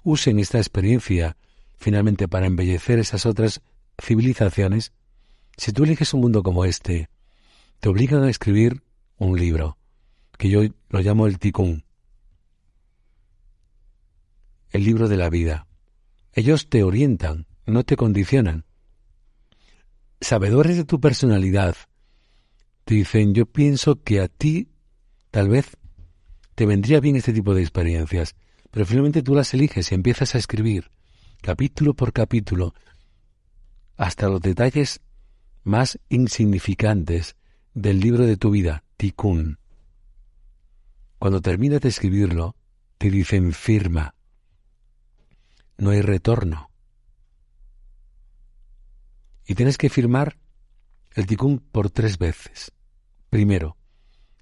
[0.04, 1.36] usen esta experiencia
[1.78, 3.62] finalmente para embellecer esas otras
[4.02, 4.94] civilizaciones,
[5.58, 7.10] si tú eliges un mundo como este,
[7.80, 8.84] te obligan a escribir
[9.18, 9.78] un libro,
[10.38, 11.84] que yo lo llamo el Tikkun,
[14.72, 15.68] el libro de la vida.
[16.34, 18.67] Ellos te orientan, no te condicionan.
[20.20, 21.76] Sabedores de tu personalidad,
[22.86, 24.70] te dicen, yo pienso que a ti
[25.30, 25.78] tal vez
[26.56, 28.36] te vendría bien este tipo de experiencias,
[28.72, 30.90] pero finalmente tú las eliges y empiezas a escribir,
[31.42, 32.74] capítulo por capítulo,
[33.96, 35.02] hasta los detalles
[35.64, 37.36] más insignificantes
[37.74, 39.60] del libro de tu vida, Tikkun.
[41.20, 42.56] Cuando terminas de escribirlo,
[42.98, 44.16] te dicen firma.
[45.78, 46.67] No hay retorno.
[49.48, 50.38] Y tienes que firmar
[51.16, 52.74] el Tikkun por tres veces.
[53.30, 53.78] Primero,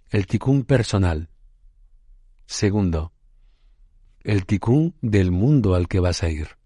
[0.09, 1.29] el Tikkun personal.
[2.47, 3.13] Segundo,
[4.21, 6.57] el Tikkun del mundo al que vas a ir.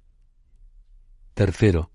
[1.33, 1.91] Tercero,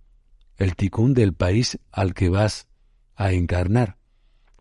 [0.59, 2.69] el Tikkun del país al que vas
[3.17, 3.97] a encarnar,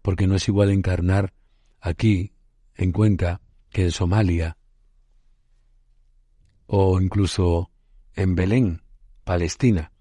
[0.01, 1.33] porque no es igual encarnar
[1.81, 2.33] aquí,
[2.75, 4.57] en Cuenca, que en Somalia,
[6.65, 7.71] o incluso
[8.15, 8.81] en Belén,
[9.25, 9.91] Palestina,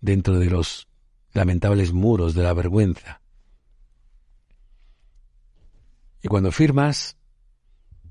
[0.00, 0.88] dentro de los
[1.32, 3.20] lamentables muros de la vergüenza.
[6.22, 7.16] Y cuando firmas,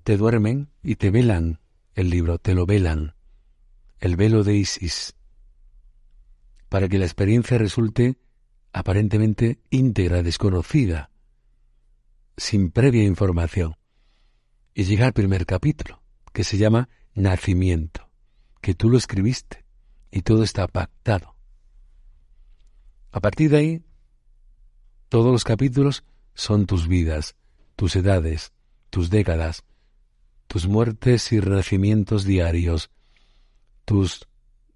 [0.04, 1.60] te duermen y te velan
[1.94, 3.16] el libro, te lo velan,
[4.00, 5.16] el velo de Isis,
[6.70, 8.18] para que la experiencia resulte
[8.72, 11.12] aparentemente íntegra, desconocida,
[12.38, 13.76] sin previa información.
[14.74, 18.12] Y llega al primer capítulo, que se llama Nacimiento,
[18.62, 19.66] que tú lo escribiste
[20.12, 21.37] y todo está pactado.
[23.18, 23.84] A partir de ahí,
[25.10, 26.04] todos los capítulos
[26.36, 27.36] son tus vidas,
[27.76, 28.54] tus edades,
[28.92, 29.64] tus décadas,
[30.46, 32.92] tus muertes y renacimientos diarios,
[33.86, 34.28] tus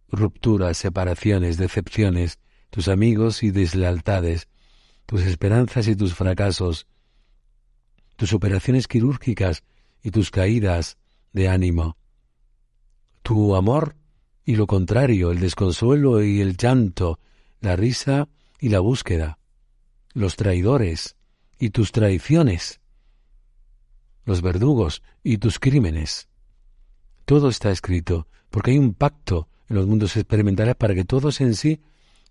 [0.10, 2.40] rupturas, separaciones, decepciones,
[2.72, 4.48] tus amigos y deslealtades,
[5.06, 6.88] tus esperanzas y tus fracasos,
[8.16, 9.62] tus operaciones quirúrgicas
[10.02, 10.98] y tus caídas
[11.32, 11.96] de ánimo,
[13.22, 13.98] tu amor
[14.44, 17.20] y lo contrario, el desconsuelo y el llanto,
[17.62, 18.28] la risa
[18.60, 19.40] y la búsqueda,
[20.14, 21.16] los traidores
[21.58, 22.82] y tus traiciones,
[24.26, 26.28] los verdugos y tus crímenes.
[27.26, 31.56] Todo está escrito, porque hay un pacto en los mundos experimentales para que todos en
[31.56, 31.82] sí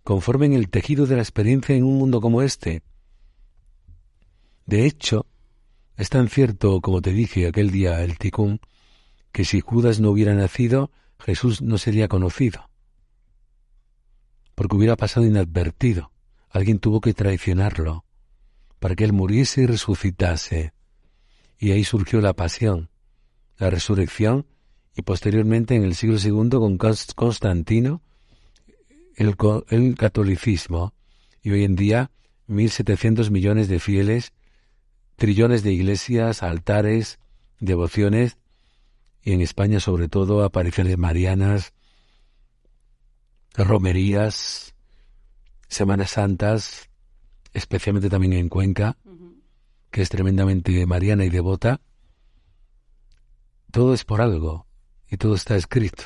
[0.05, 2.83] conformen el tejido de la experiencia en un mundo como este.
[4.67, 5.27] De hecho,
[5.97, 8.61] es tan cierto, como te dije aquel día, el ticún,
[9.33, 12.70] que si Judas no hubiera nacido, Jesús no sería conocido,
[14.61, 16.13] porque hubiera pasado inadvertido.
[16.51, 18.05] Alguien tuvo que traicionarlo
[18.79, 20.75] para que él muriese y resucitase.
[21.59, 22.91] Y ahí surgió la pasión,
[23.57, 24.45] la resurrección
[24.95, 28.03] y posteriormente en el siglo II con Constantino
[29.17, 29.35] el,
[29.97, 30.93] catolicismo
[31.41, 32.11] y hoy en día
[32.47, 34.35] 1.700 millones de fieles,
[35.17, 37.19] trillones de iglesias, altares,
[37.61, 38.37] devociones
[39.23, 41.73] y en España sobre todo apariciones marianas,
[43.55, 44.75] romerías,
[45.69, 46.91] Semanas Santas,
[47.53, 48.97] especialmente también en Cuenca,
[49.91, 51.81] que es tremendamente mariana y devota,
[53.71, 54.67] todo es por algo
[55.09, 56.05] y todo está escrito.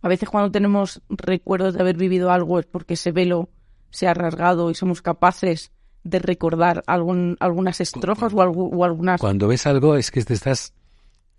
[0.00, 3.50] A veces cuando tenemos recuerdos de haber vivido algo es porque ese velo
[3.90, 5.70] se ha rasgado y somos capaces
[6.02, 9.20] de recordar algún, algunas estrofas o, o, algunas...
[9.20, 10.74] Cuando ves algo es que te estás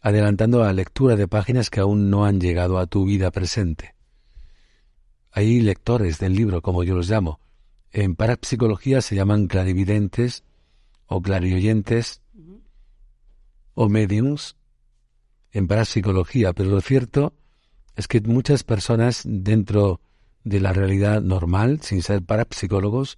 [0.02, 3.93] adelantando a la lectura de páginas que aún no han llegado a tu vida presente.
[5.36, 7.40] Hay lectores del libro, como yo los llamo.
[7.92, 10.44] En parapsicología se llaman clarividentes
[11.08, 12.22] o clarioyentes
[13.74, 14.58] o mediums
[15.52, 17.34] en parapsicología, pero lo cierto
[17.96, 20.02] es que muchas personas dentro
[20.44, 23.18] de la realidad normal, sin ser parapsicólogos,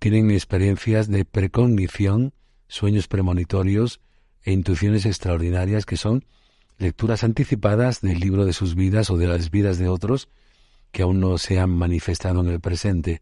[0.00, 2.32] tienen experiencias de precognición,
[2.66, 4.00] sueños premonitorios
[4.42, 6.24] e intuiciones extraordinarias que son
[6.78, 10.28] lecturas anticipadas del libro de sus vidas o de las vidas de otros
[10.96, 13.20] que aún no se han manifestado en el presente.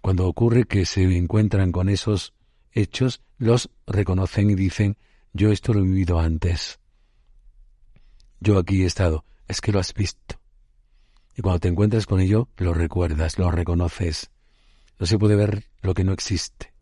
[0.00, 2.32] Cuando ocurre que se encuentran con esos
[2.72, 4.96] hechos, los reconocen y dicen,
[5.34, 6.80] yo esto lo he vivido antes.
[8.40, 10.40] Yo aquí he estado, es que lo has visto.
[11.36, 14.30] Y cuando te encuentras con ello, lo recuerdas, lo reconoces.
[14.98, 16.72] No se puede ver lo que no existe.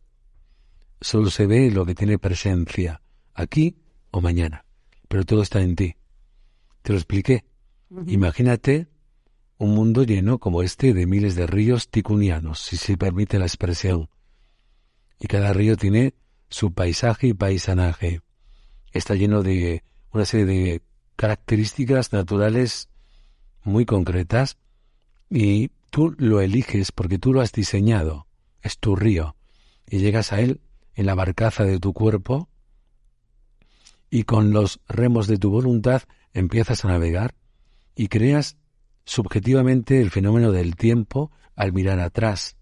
[1.01, 3.03] Solo se ve lo que tiene presencia,
[3.34, 3.74] aquí
[4.12, 4.64] o mañana,
[5.09, 5.97] pero todo está en ti.
[6.82, 7.45] Te lo expliqué.
[8.07, 8.86] Imagínate
[9.59, 14.09] un mundo lleno como este de miles de ríos ticunianos, si se permite la expresión.
[15.19, 16.15] Y cada río tiene
[16.49, 18.23] su paisaje y paisanaje.
[18.93, 19.83] Está lleno de
[20.13, 20.83] una serie de
[21.17, 22.89] características naturales
[23.65, 24.57] muy concretas
[25.29, 28.29] y tú lo eliges porque tú lo has diseñado.
[28.63, 29.35] Es tu río.
[29.89, 30.61] Y llegas a él
[30.95, 32.49] en la barcaza de tu cuerpo
[34.11, 36.03] y con los remos de tu voluntad
[36.33, 37.35] empiezas a navegar
[37.95, 38.57] y creas
[39.09, 42.59] subjetivamente el fenómeno del tiempo al mirar atrás.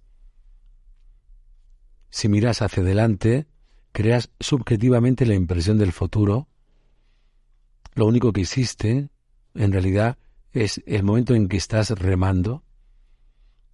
[2.08, 3.48] Si miras hacia adelante,
[3.90, 6.48] creas subjetivamente la impresión del futuro.
[7.96, 9.08] Lo único que existe,
[9.54, 10.18] en realidad,
[10.52, 12.62] es el momento en que estás remando.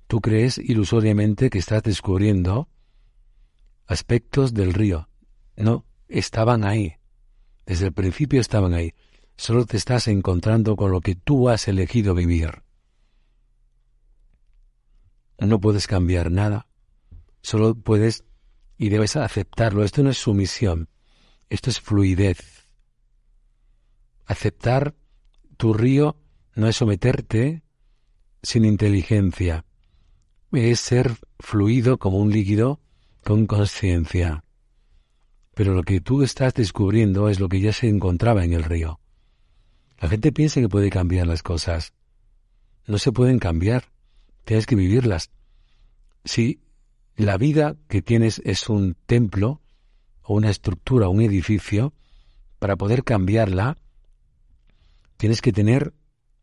[0.07, 2.71] Tú crees ilusoriamente que estás descubriendo
[3.87, 5.11] aspectos del río.
[5.57, 6.95] No, estaban ahí.
[7.67, 8.95] Desde el principio estaban ahí.
[9.37, 12.63] Solo te estás encontrando con lo que tú has elegido vivir.
[15.39, 16.69] No puedes cambiar nada.
[17.41, 18.25] Solo puedes
[18.79, 19.85] y debes aceptarlo.
[19.85, 20.89] Esto no es sumisión.
[21.51, 22.69] Esto es fluidez.
[24.27, 24.95] Aceptar
[25.57, 26.17] tu río
[26.55, 27.63] no es someterte
[28.43, 29.65] sin inteligencia.
[30.53, 32.81] Es ser fluido como un líquido
[33.23, 34.45] con conciencia.
[35.55, 39.02] Pero lo que tú estás descubriendo es lo que ya se encontraba en el río.
[40.03, 41.93] La gente piensa que puede cambiar las cosas.
[42.89, 43.85] No se pueden cambiar.
[44.45, 45.31] Tienes que vivirlas.
[46.25, 46.61] Si
[47.15, 49.63] la vida que tienes es un templo
[50.23, 51.95] o una estructura, un edificio,
[52.59, 53.77] para poder cambiarla,
[55.19, 55.95] tienes que tener,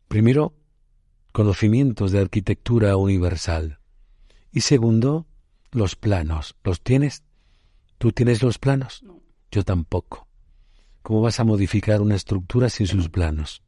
[0.08, 0.54] primero,
[1.30, 3.78] conocimientos de arquitectura universal.
[4.52, 5.26] Y segundo,
[5.70, 6.56] los planos.
[6.64, 7.24] ¿Los tienes?
[7.98, 9.04] ¿Tú tienes los planos?
[9.50, 10.29] Yo tampoco.
[11.02, 13.62] ¿Cómo vas a modificar una estructura sin sus planos?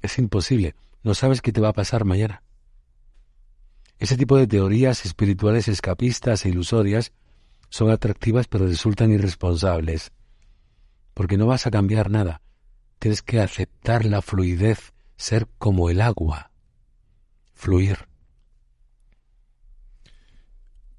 [0.00, 0.74] Es imposible.
[1.02, 2.42] No sabes qué te va a pasar mañana.
[3.98, 7.12] Ese tipo de teorías espirituales escapistas e ilusorias
[7.68, 10.12] son atractivas pero resultan irresponsables,
[11.12, 12.40] porque no vas a cambiar nada.
[12.98, 16.50] Tienes que aceptar la fluidez, ser como el agua,
[17.52, 18.08] fluir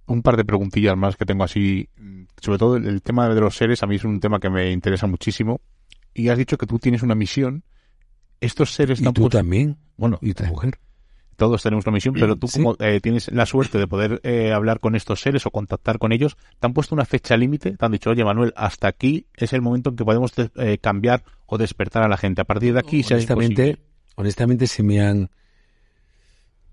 [0.08, 1.90] un par de preguntillas más que tengo así.
[2.42, 5.08] Sobre todo el, tema de los seres, a mí es un tema que me interesa
[5.08, 5.62] muchísimo.
[6.14, 7.64] Y has dicho que tú tienes una misión.
[8.40, 9.02] Estos seres...
[9.02, 9.78] ¿Y tú también?
[9.98, 10.80] Bueno, ¿y tu mujer?
[11.36, 14.80] Todos tenemos una misión, pero tú como eh, tienes la suerte de poder eh, hablar
[14.80, 17.76] con estos seres o contactar con ellos, ¿te han puesto una fecha límite?
[17.76, 21.24] ¿Te han dicho, oye Manuel, hasta aquí es el momento en que podemos eh, cambiar
[21.46, 22.40] o despertar a la gente?
[22.40, 23.80] A partir de aquí, honestamente,
[24.16, 25.30] honestamente se me han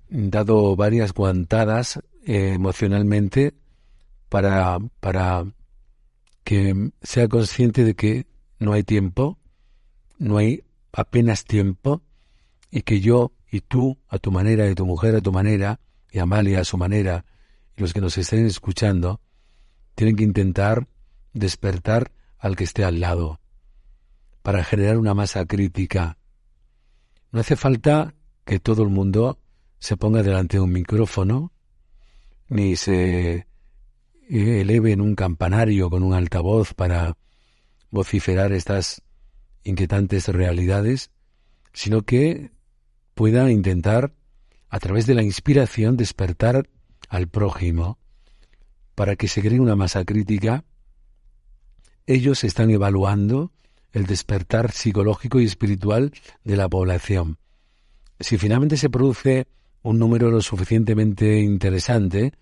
[0.08, 3.54] dado varias guantadas eh, emocionalmente
[4.28, 5.44] para, para
[6.44, 8.26] que sea consciente de que
[8.58, 9.38] no hay tiempo,
[10.18, 12.02] no hay apenas tiempo,
[12.70, 16.18] y que yo y tú, a tu manera, y tu mujer a tu manera, y
[16.18, 17.24] Amalia a su manera,
[17.76, 19.20] y los que nos estén escuchando,
[19.94, 20.88] tienen que intentar
[21.34, 23.40] despertar al que esté al lado,
[24.42, 26.18] para generar una masa crítica.
[27.30, 28.14] No hace falta
[28.44, 29.38] que todo el mundo
[29.78, 31.51] se ponga delante de un micrófono
[32.52, 33.46] ni se
[34.28, 37.16] eleve en un campanario con un altavoz para
[37.90, 39.02] vociferar estas
[39.64, 41.10] inquietantes realidades,
[41.72, 42.50] sino que
[43.14, 44.12] pueda intentar,
[44.68, 46.68] a través de la inspiración, despertar
[47.08, 47.98] al prójimo
[48.94, 50.64] para que se cree una masa crítica.
[52.06, 53.52] Ellos están evaluando
[53.92, 56.12] el despertar psicológico y espiritual
[56.44, 57.38] de la población.
[58.20, 59.46] Si finalmente se produce
[59.82, 62.32] un número lo suficientemente interesante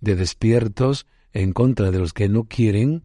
[0.00, 3.04] de despiertos en contra de los que no quieren,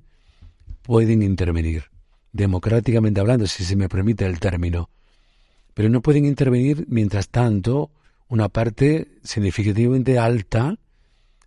[0.81, 1.85] pueden intervenir,
[2.31, 4.89] democráticamente hablando, si se me permite el término.
[5.73, 7.91] Pero no pueden intervenir mientras tanto
[8.27, 10.77] una parte significativamente alta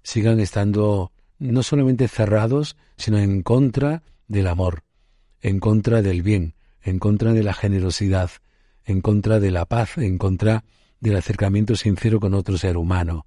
[0.03, 4.85] sigan estando no solamente cerrados, sino en contra del amor,
[5.41, 8.31] en contra del bien, en contra de la generosidad,
[8.85, 10.65] en contra de la paz, en contra
[11.01, 13.27] del acercamiento sincero con otro ser humano.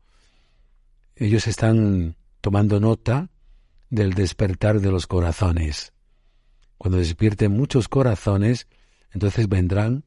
[1.22, 3.30] Ellos están tomando nota
[3.90, 5.92] del despertar de los corazones.
[6.78, 8.70] Cuando despierten muchos corazones,
[9.12, 10.06] entonces vendrán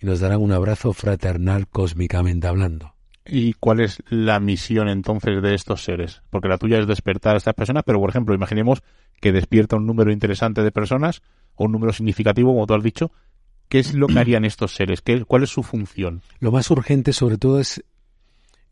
[0.00, 2.96] y nos darán un abrazo fraternal cósmicamente hablando.
[3.24, 6.22] ¿Y cuál es la misión entonces de estos seres?
[6.28, 8.82] Porque la tuya es despertar a estas personas, pero por ejemplo, imaginemos
[9.20, 11.22] que despierta un número interesante de personas,
[11.54, 13.12] o un número significativo, como tú has dicho,
[13.68, 15.02] ¿Qué es lo que harían estos seres?
[15.02, 16.22] ¿Qué, ¿Cuál es su función?
[16.40, 17.84] Lo más urgente, sobre todo, es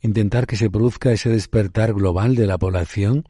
[0.06, 3.28] intentar que se produzca ese despertar global de la población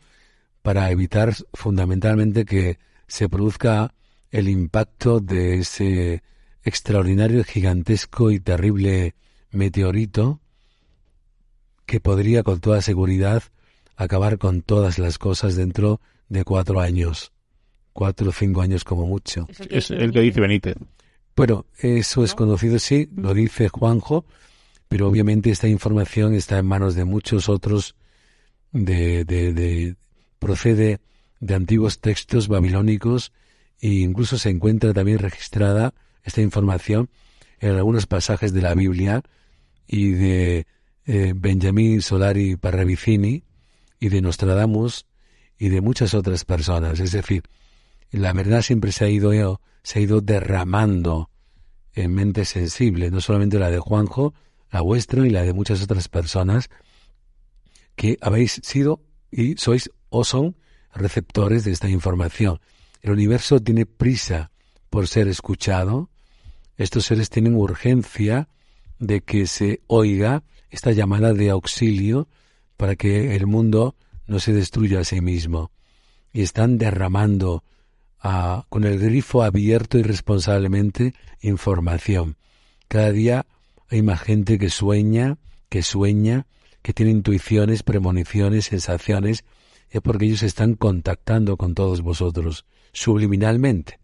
[0.63, 3.95] para evitar fundamentalmente que se produzca
[4.31, 6.23] el impacto de ese
[6.63, 9.15] extraordinario, gigantesco y terrible
[9.51, 10.41] meteorito
[11.87, 13.43] que podría con toda seguridad
[13.97, 17.33] acabar con todas las cosas dentro de cuatro años,
[17.93, 19.47] cuatro o cinco años como mucho.
[19.71, 20.77] Es el que dice Benítez.
[21.37, 24.25] Bueno, eso es conocido, sí, lo dice Juanjo,
[24.89, 27.97] pero obviamente esta información está en manos de muchos otros,
[28.73, 29.97] de, de, de
[30.39, 31.01] procede
[31.41, 33.33] de antiguos textos babilónicos
[33.81, 37.11] e incluso se encuentra también registrada esta información
[37.61, 39.23] en algunos pasajes de la Biblia
[39.87, 40.67] y de
[41.07, 43.45] eh, Benjamín Solari Parravicini
[44.01, 45.07] y de Nostradamus
[45.59, 47.01] y de muchas otras personas.
[47.01, 47.45] Es decir,
[48.11, 51.31] la verdad siempre se ha ido, se ha ido derramando
[51.95, 54.35] en mente sensible, no solamente la de Juanjo,
[54.71, 56.69] la vuestra y la de muchas otras personas
[57.95, 59.01] que habéis sido
[59.31, 60.57] y sois o son
[60.95, 62.61] receptores de esta información.
[63.03, 64.51] El universo tiene prisa
[64.91, 66.11] por ser escuchado.
[66.77, 68.49] Estos seres tienen urgencia
[68.99, 72.29] de que se oiga esta llamada de auxilio
[72.77, 73.95] para que el mundo
[74.27, 75.71] no se destruya a sí mismo.
[76.33, 77.65] Y están derramando
[78.21, 82.37] ah, con el grifo abierto irresponsablemente información.
[82.89, 83.47] Cada día
[83.91, 86.47] hay más gente que sueña, que sueña,
[86.83, 89.45] que tiene intuiciones, premoniciones, sensaciones,
[89.91, 93.99] es porque ellos están contactando con todos vosotros subliminalmente.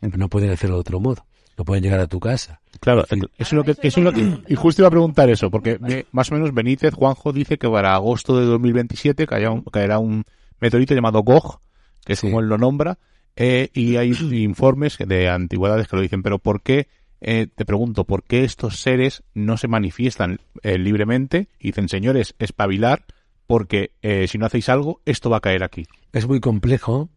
[0.00, 1.24] No pueden hacerlo de otro modo.
[1.58, 2.60] No pueden llegar a tu casa.
[2.80, 5.50] Claro, eso es lo que, eso es lo que, y justo iba a preguntar eso,
[5.50, 5.78] porque
[6.12, 10.24] más o menos Benítez, Juanjo dice que para agosto de 2027 caerá un, caerá un
[10.60, 11.60] meteorito llamado Gog,
[12.04, 12.98] que es como él lo nombra,
[13.36, 16.88] eh, y hay informes de antigüedades que lo dicen, pero ¿por qué,
[17.20, 22.34] eh, te pregunto, por qué estos seres no se manifiestan eh, libremente y dicen, señores,
[22.38, 23.04] espabilar,
[23.46, 25.86] porque eh, si no hacéis algo, esto va a caer aquí?
[26.12, 27.08] Es muy complejo,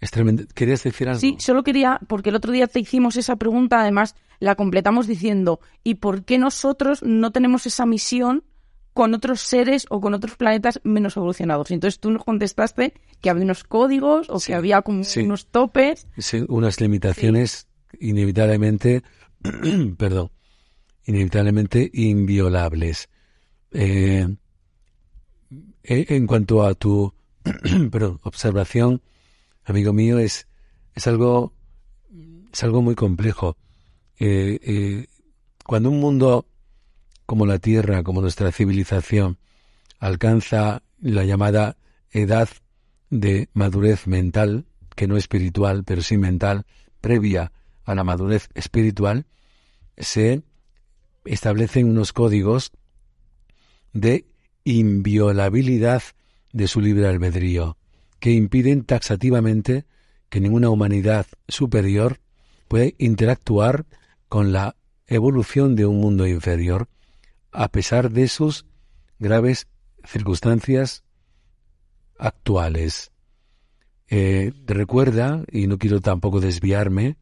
[0.00, 0.44] es tremendo.
[0.54, 1.20] ¿Querías decir algo?
[1.20, 5.60] Sí, solo quería, porque el otro día te hicimos esa pregunta, además la completamos diciendo,
[5.84, 8.44] ¿y por qué nosotros no tenemos esa misión
[8.92, 11.70] con otros seres o con otros planetas menos evolucionados?
[11.70, 16.08] Y entonces tú nos contestaste que había unos códigos o que había como unos topes.
[16.18, 17.68] Sí, unas limitaciones
[18.00, 19.02] inevitablemente,
[19.98, 20.30] perdón,
[21.04, 23.08] inevitablemente inviolables.
[23.72, 24.28] Eh,
[25.84, 27.12] en cuanto a tu
[27.90, 29.02] perdón, observación,
[29.64, 30.46] amigo mío, es,
[30.94, 31.52] es algo,
[32.52, 33.56] es algo muy complejo.
[34.18, 35.06] Eh, eh,
[35.64, 36.46] cuando un mundo
[37.26, 39.38] como la Tierra, como nuestra civilización,
[39.98, 41.76] alcanza la llamada
[42.10, 42.48] edad
[43.10, 46.66] de madurez mental, que no espiritual, pero sí mental,
[47.00, 47.52] previa
[47.84, 49.26] a la madurez espiritual,
[49.96, 50.42] se
[51.24, 52.72] establecen unos códigos
[53.92, 54.26] de
[54.64, 56.02] inviolabilidad
[56.52, 57.76] de su libre albedrío
[58.20, 59.84] que impiden taxativamente
[60.28, 62.20] que ninguna humanidad superior
[62.68, 63.84] pueda interactuar
[64.28, 64.76] con la
[65.06, 66.88] evolución de un mundo inferior,
[67.50, 68.64] a pesar de sus
[69.18, 69.66] graves
[70.04, 71.04] circunstancias
[72.18, 73.10] actuales.
[74.08, 77.16] Eh, recuerda, y no quiero tampoco desviarme,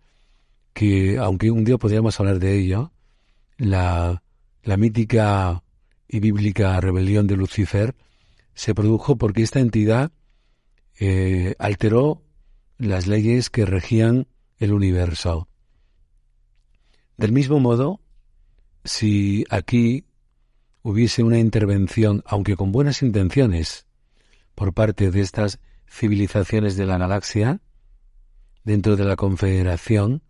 [0.73, 2.93] que aunque un día podríamos hablar de ello,
[3.57, 4.23] la,
[4.63, 5.63] la mítica
[6.09, 7.95] y bíblica rebelión de Lucifer
[8.55, 10.13] se produjo porque esta entidad
[10.99, 12.23] eh, alteró
[12.79, 14.27] las leyes que regían
[14.59, 15.49] el universo.
[17.17, 18.01] Del mismo modo,
[18.85, 20.05] si aquí
[20.83, 23.87] hubiese una intervención, aunque con buenas intenciones,
[24.55, 25.59] por parte de estas
[25.89, 27.61] civilizaciones de la galaxia,
[28.65, 30.23] dentro de la Confederación,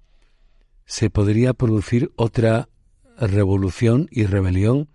[0.91, 2.68] se podría producir otra
[3.16, 4.88] revolución y rebelión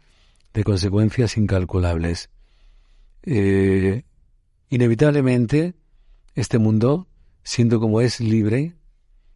[0.53, 2.29] de consecuencias incalculables.
[3.23, 4.03] Eh,
[4.69, 5.73] Inevitablemente,
[6.33, 7.07] este mundo,
[7.43, 8.75] siendo como es libre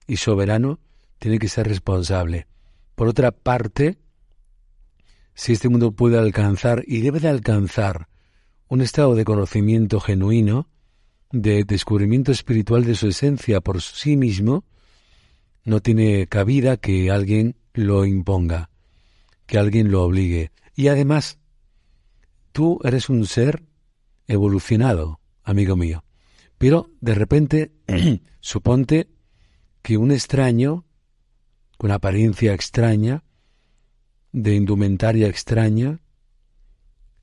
[0.05, 0.81] y soberano,
[1.17, 2.47] tiene que ser responsable.
[2.93, 3.97] Por otra parte,
[5.33, 8.09] si este mundo puede alcanzar y debe de alcanzar
[8.67, 10.67] un estado de conocimiento genuino,
[11.31, 14.65] de descubrimiento espiritual de su esencia por sí mismo,
[15.69, 18.71] no tiene cabida que alguien lo imponga,
[19.45, 20.51] que alguien lo obligue.
[20.75, 21.37] Y además,
[22.51, 23.63] tú eres un ser
[24.27, 26.03] evolucionado, amigo mío.
[26.57, 27.71] Pero de repente,
[28.41, 29.09] suponte
[29.83, 30.85] que un extraño,
[31.77, 33.23] con apariencia extraña,
[34.31, 36.01] de indumentaria extraña,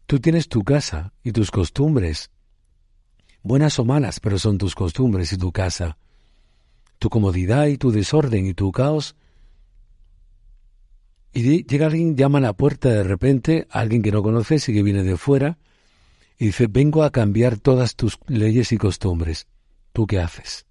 [0.06, 2.30] tú tienes tu casa y tus costumbres,
[3.42, 5.98] buenas o malas, pero son tus costumbres y tu casa,
[6.98, 9.16] tu comodidad y tu desorden y tu caos.
[11.32, 14.82] Y llega alguien, llama a la puerta de repente, alguien que no conoces y que
[14.82, 15.58] viene de fuera,
[16.38, 19.46] y dice, vengo a cambiar todas tus leyes y costumbres.
[19.92, 20.66] ¿Tú qué haces?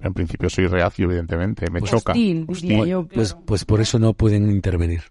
[0.00, 2.12] en principio soy reacio, evidentemente, me choca.
[2.12, 5.02] Hostil, diría yo, Pues, pues por eso no pueden intervenir.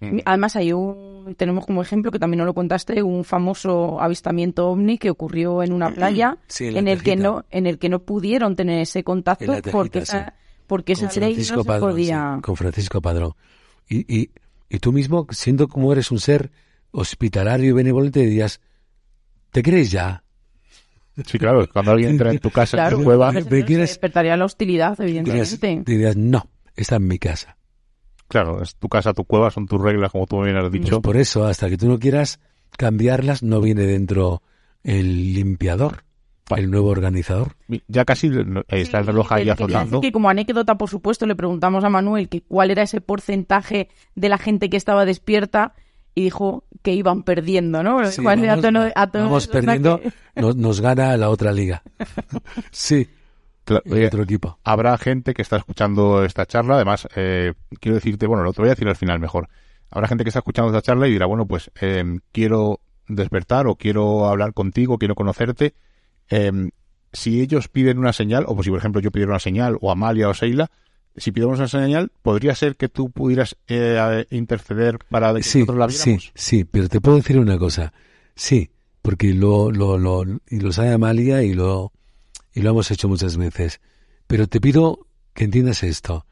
[0.00, 0.18] Mm.
[0.26, 4.98] Además hay un, tenemos como ejemplo que también no lo contaste, un famoso avistamiento ovni
[4.98, 8.56] que ocurrió en una playa Sí, en el que no, en el que no pudieron
[8.56, 10.16] tener ese contacto Tejita, porque sí.
[10.16, 10.34] esa,
[10.66, 12.32] porque esa ley no Francisco se Padrón, podía.
[12.36, 13.32] sí, con Francisco Padrón.
[13.88, 14.30] Y, y,
[14.68, 16.50] y tú mismo, siendo como eres un ser
[16.90, 18.60] hospitalario y benevolente, dirías,
[19.50, 20.22] ¿te crees ya?
[21.24, 23.88] Sí, claro, cuando alguien entra en tu casa, Claro, en tu cueva, ¿me entonces quieres?
[23.90, 25.90] despertaría la hostilidad, Dirías, evidentemente.
[25.90, 27.55] dirías, no, está en mi casa.
[28.28, 31.00] Claro, es tu casa, tu cueva, son tus reglas, como tú bien has dicho.
[31.00, 32.40] Pues por eso, hasta que tú no quieras
[32.76, 34.42] cambiarlas, no viene dentro
[34.84, 36.04] el limpiador,
[36.56, 37.56] el nuevo organizador.
[37.88, 38.30] Ya casi
[38.68, 40.00] está el reloj ahí azotando.
[40.00, 44.28] que como anécdota, por supuesto, le preguntamos a Manuel que cuál era ese porcentaje de
[44.28, 45.74] la gente que estaba despierta
[46.14, 48.04] y dijo que iban perdiendo, ¿no?
[48.10, 51.30] Sí, vamos, a tono- a tono vamos de zona perdiendo, que- nos, nos gana la
[51.30, 51.82] otra liga.
[52.70, 53.08] Sí,
[53.90, 54.58] Oye, otro equipo.
[54.64, 56.76] habrá gente que está escuchando esta charla.
[56.76, 59.48] Además, eh, quiero decirte, bueno, lo te voy a decir al final mejor.
[59.90, 63.76] Habrá gente que está escuchando esta charla y dirá, bueno, pues eh, quiero despertar o
[63.76, 65.74] quiero hablar contigo, quiero conocerte.
[66.30, 66.70] Eh,
[67.12, 69.90] si ellos piden una señal, o pues si por ejemplo yo pidiera una señal, o
[69.90, 70.70] Amalia o Seila,
[71.16, 75.78] si pidamos una señal, ¿podría ser que tú pudieras eh, interceder para que Sí, nosotros
[75.78, 76.32] la sí, viéramos?
[76.34, 77.92] sí, pero te puedo decir una cosa.
[78.34, 81.92] Sí, porque lo, lo, lo, y lo sabe Amalia y lo,
[82.56, 83.82] y lo hemos hecho muchas veces.
[84.26, 86.24] Pero te pido que entiendas esto.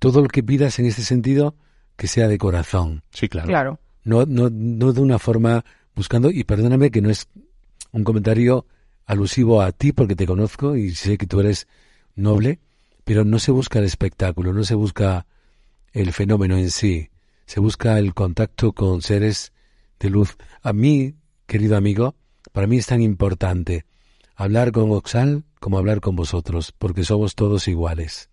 [0.00, 1.54] Todo lo que pidas en este sentido,
[1.94, 3.04] que sea de corazón.
[3.12, 3.46] Sí, claro.
[3.46, 3.80] Claro.
[4.02, 7.28] No, no, no de una forma buscando, y perdóname que no es
[7.92, 8.66] un comentario
[9.06, 11.68] alusivo a ti porque te conozco y sé que tú eres
[12.16, 12.58] noble,
[13.04, 15.26] pero no se busca el espectáculo, no se busca
[15.92, 17.10] el fenómeno en sí,
[17.46, 19.52] se busca el contacto con seres
[20.00, 20.36] de luz.
[20.60, 21.14] A mí,
[21.46, 22.16] querido amigo,
[22.50, 23.84] para mí es tan importante
[24.42, 28.28] hablar con Oxal como hablar con vosotros, porque somos todos iguales.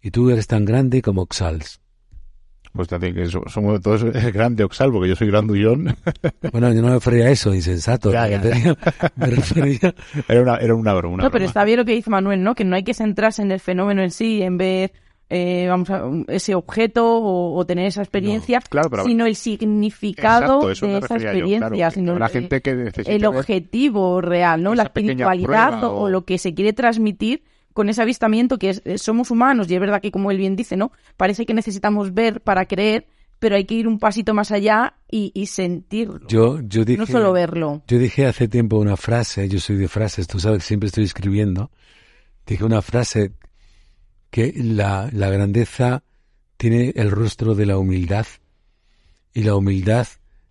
[0.00, 1.80] Y tú eres tan grande como Oxals.
[2.72, 5.94] Pues te que so- somos todos grande Oxal, porque yo soy grandullón.
[6.52, 8.10] Bueno, yo no me refería a eso, insensato.
[8.12, 8.40] Ya, ya.
[9.16, 9.94] me refería-
[10.28, 11.14] era una, era una broma.
[11.16, 11.48] una no, pero broma.
[11.50, 12.54] está bien lo que dice Manuel, ¿no?
[12.54, 14.92] Que no hay que centrarse en el fenómeno en sí, en ver,
[15.34, 20.68] eh, vamos a, ese objeto o, o tener esa experiencia, claro, pero- sino el significado
[20.70, 24.62] Exacto, de esa yo, experiencia, claro, que sino habrá el- gente que el objetivo real,
[24.62, 24.74] ¿no?
[24.74, 25.96] La espiritualidad o...
[26.02, 29.74] o- lo que se quiere transmitir con ese avistamiento que es, eh, somos humanos y
[29.74, 30.92] es verdad que como él bien dice, ¿no?
[31.16, 33.06] Parece que necesitamos ver para creer,
[33.38, 36.20] pero hay que ir un pasito más allá y, y sentirlo.
[36.28, 37.82] Yo, yo dije, no solo verlo.
[37.88, 41.04] yo dije hace tiempo una frase, yo soy de frases, tú sabes que siempre estoy
[41.04, 41.70] escribiendo.
[42.46, 43.32] Dije una frase
[44.32, 46.02] que la, la grandeza
[46.56, 48.26] tiene el rostro de la humildad
[49.34, 50.08] y la humildad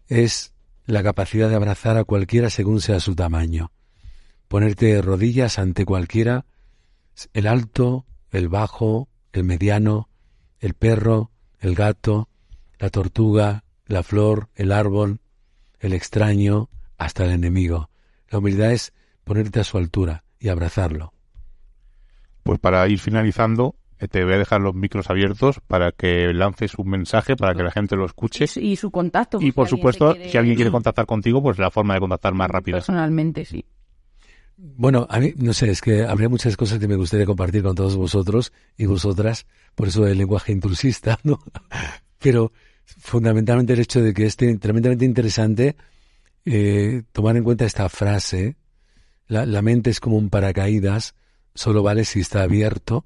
[0.07, 0.53] es
[0.86, 3.71] la capacidad de abrazar a cualquiera según sea su tamaño.
[4.47, 6.45] Ponerte de rodillas ante cualquiera,
[7.34, 10.09] el alto, el bajo, el mediano,
[10.59, 12.29] el perro, el gato,
[12.77, 15.21] la tortuga, la flor, el árbol,
[15.79, 16.69] el extraño,
[16.99, 17.89] hasta el enemigo.
[18.29, 21.13] La humildad es ponerte a su altura y abrazarlo.
[22.43, 26.75] Pues para ir finalizando, eh, te voy a dejar los micros abiertos para que lances
[26.75, 28.45] un mensaje, para que la gente lo escuche.
[28.59, 29.37] Y su- contacto.
[29.39, 31.99] Y pues, por si supuesto, quiere- si alguien quiere contactar contigo, pues la forma de
[31.99, 32.77] contactar más rápida.
[32.77, 33.65] Personalmente, sí.
[34.57, 37.73] Bueno, a mí, no sé, es que habría muchas cosas que me gustaría compartir con
[37.75, 41.39] todos vosotros y vosotras, por eso el lenguaje intrusista, ¿no?
[42.19, 42.51] Pero
[42.85, 45.75] fundamentalmente el hecho de que es te- tremendamente interesante
[46.45, 48.55] eh, tomar en cuenta esta frase,
[49.27, 51.15] la, la mente es como un paracaídas,
[51.53, 53.05] solo vale si está abierto,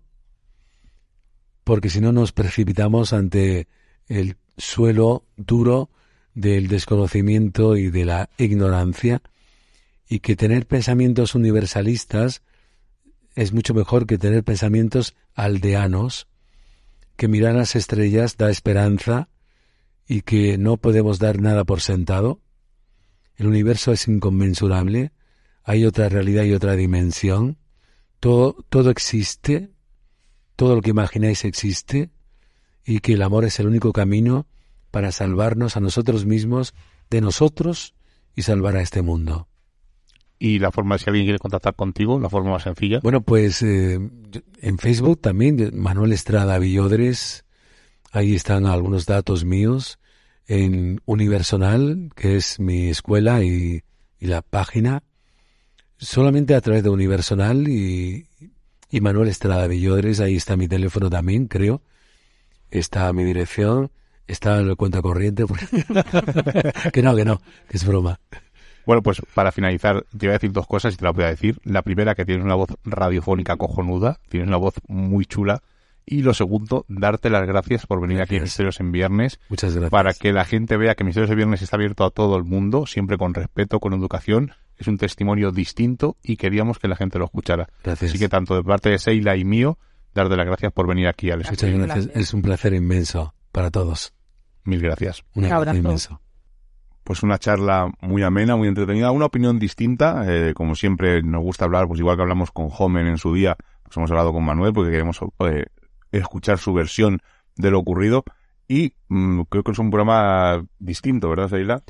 [1.64, 3.68] porque si no nos precipitamos ante
[4.08, 5.90] el suelo duro
[6.34, 9.22] del desconocimiento y de la ignorancia,
[10.08, 12.44] y que tener pensamientos universalistas
[13.36, 16.28] es mucho mejor que tener pensamientos aldeanos,
[17.16, 19.30] que mirar las estrellas da esperanza
[20.08, 22.40] y que no podemos dar nada por sentado.
[23.36, 25.12] El universo es inconmensurable,
[25.64, 27.58] hay otra realidad y otra dimensión,
[28.20, 29.72] todo, todo existe,
[30.56, 32.10] todo lo que imagináis existe,
[32.86, 34.48] y que el amor es el único camino
[34.92, 36.74] para salvarnos a nosotros mismos,
[37.10, 37.96] de nosotros,
[38.36, 39.48] y salvar a este mundo.
[40.38, 43.00] Y la forma, si alguien quiere contactar contigo, la forma más sencilla.
[43.02, 47.46] Bueno, pues eh, en Facebook también, Manuel Estrada Villodres,
[48.12, 50.00] ahí están algunos datos míos.
[50.48, 53.84] En Universonal, que es mi escuela y,
[54.20, 55.04] y la página,
[55.98, 58.28] solamente a través de Universonal y,
[58.90, 61.82] y Manuel Estrada Villodres, ahí está mi teléfono también, creo.
[62.72, 63.92] Está mi dirección,
[64.28, 65.46] está la cuenta corriente.
[66.94, 68.20] que no, que no, que es broma.
[68.86, 71.30] Bueno, pues para finalizar, te voy a decir dos cosas y te las voy a
[71.30, 71.60] decir.
[71.64, 75.64] La primera, que tienes una voz radiofónica cojonuda, tienes una voz muy chula.
[76.06, 79.40] Y lo segundo, darte las gracias por venir aquí a Misterios en Viernes.
[79.50, 79.90] Muchas gracias.
[79.90, 82.86] Para que la gente vea que Misterios en Viernes está abierto a todo el mundo,
[82.86, 84.52] siempre con respeto, con educación.
[84.78, 87.70] Es un testimonio distinto y queríamos que la gente lo escuchara.
[87.84, 88.12] Gracias.
[88.12, 89.80] Así que tanto de parte de Seila y mío,
[90.14, 91.80] darte las gracias por venir aquí al Muchas estudio.
[91.80, 92.10] gracias.
[92.16, 94.14] Es un placer inmenso para todos.
[94.64, 95.24] Mil gracias.
[95.34, 96.22] Un abrazo inmenso.
[97.04, 101.66] pues una charla muy amena, muy entretenida, una opinión distinta, eh, como siempre nos gusta
[101.66, 104.74] hablar, pues igual que hablamos con Jomen en su día, pues hemos hablado con Manuel
[104.74, 105.66] porque queremos eh,
[106.18, 107.20] escuchar su versión
[107.56, 108.24] de lo ocurrido
[108.68, 111.84] y mm, creo que es un programa distinto, ¿verdad, Seila?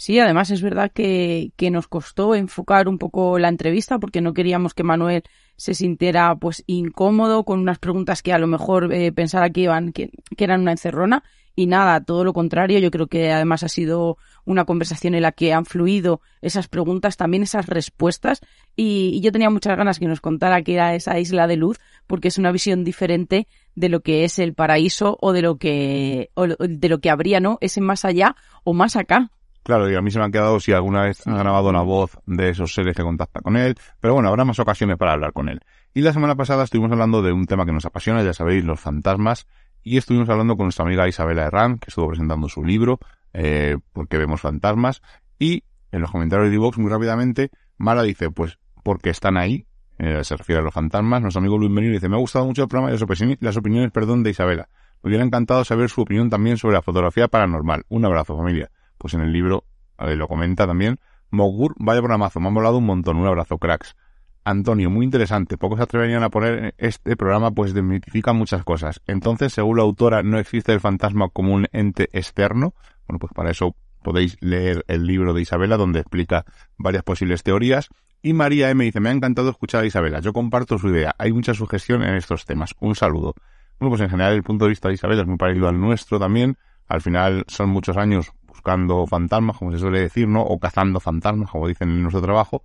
[0.00, 4.32] Sí, además es verdad que, que nos costó enfocar un poco la entrevista porque no
[4.32, 5.24] queríamos que Manuel
[5.56, 9.92] se sintiera pues incómodo con unas preguntas que a lo mejor eh, pensara que iban
[9.92, 11.22] que, que eran una encerrona
[11.54, 14.16] y nada, todo lo contrario, yo creo que además ha sido
[14.46, 18.40] una conversación en la que han fluido esas preguntas, también esas respuestas
[18.76, 21.78] y, y yo tenía muchas ganas que nos contara qué era esa isla de luz
[22.06, 26.30] porque es una visión diferente de lo que es el paraíso o de lo que
[26.34, 27.58] o de lo que habría, ¿no?
[27.60, 29.30] Ese más allá o más acá.
[29.62, 32.18] Claro, y a mí se me han quedado si alguna vez ha grabado la voz
[32.26, 35.48] de esos seres que contacta con él, pero bueno, habrá más ocasiones para hablar con
[35.48, 35.60] él.
[35.92, 38.80] Y la semana pasada estuvimos hablando de un tema que nos apasiona, ya sabéis, los
[38.80, 39.46] fantasmas,
[39.82, 43.00] y estuvimos hablando con nuestra amiga Isabela Herrán, que estuvo presentando su libro,
[43.34, 45.02] eh, porque vemos fantasmas,
[45.38, 49.66] y en los comentarios de Vox muy rápidamente, Mara dice, pues, porque están ahí,
[50.02, 52.62] eh, se refiere a los fantasmas, nuestro amigo Luis Benito dice, me ha gustado mucho
[52.62, 54.66] el programa y las opiniones, las opiniones perdón, de Isabela.
[55.02, 57.84] Me hubiera encantado saber su opinión también sobre la fotografía paranormal.
[57.90, 58.70] Un abrazo, familia.
[58.96, 59.64] Pues en el libro
[59.98, 60.98] eh, lo comenta también.
[61.30, 63.18] Mogur, vaya programazo, me ha molado un montón.
[63.18, 63.94] Un abrazo, cracks.
[64.42, 65.58] Antonio, muy interesante.
[65.58, 69.02] Pocos se atreverían a poner este programa, pues desmitifica muchas cosas.
[69.06, 72.74] Entonces, según la autora, no existe el fantasma como un ente externo.
[73.06, 76.46] Bueno, pues para eso podéis leer el libro de Isabela, donde explica
[76.78, 77.90] varias posibles teorías.
[78.22, 80.20] Y María M dice, me ha encantado escuchar a Isabela.
[80.20, 81.14] Yo comparto su idea.
[81.18, 82.74] Hay mucha sugestión en estos temas.
[82.80, 83.34] Un saludo.
[83.78, 86.18] Bueno, pues en general el punto de vista de Isabela es muy parecido al nuestro
[86.18, 86.58] también.
[86.86, 90.42] Al final son muchos años buscando fantasmas, como se suele decir, ¿no?
[90.42, 92.64] O cazando fantasmas, como dicen en nuestro trabajo.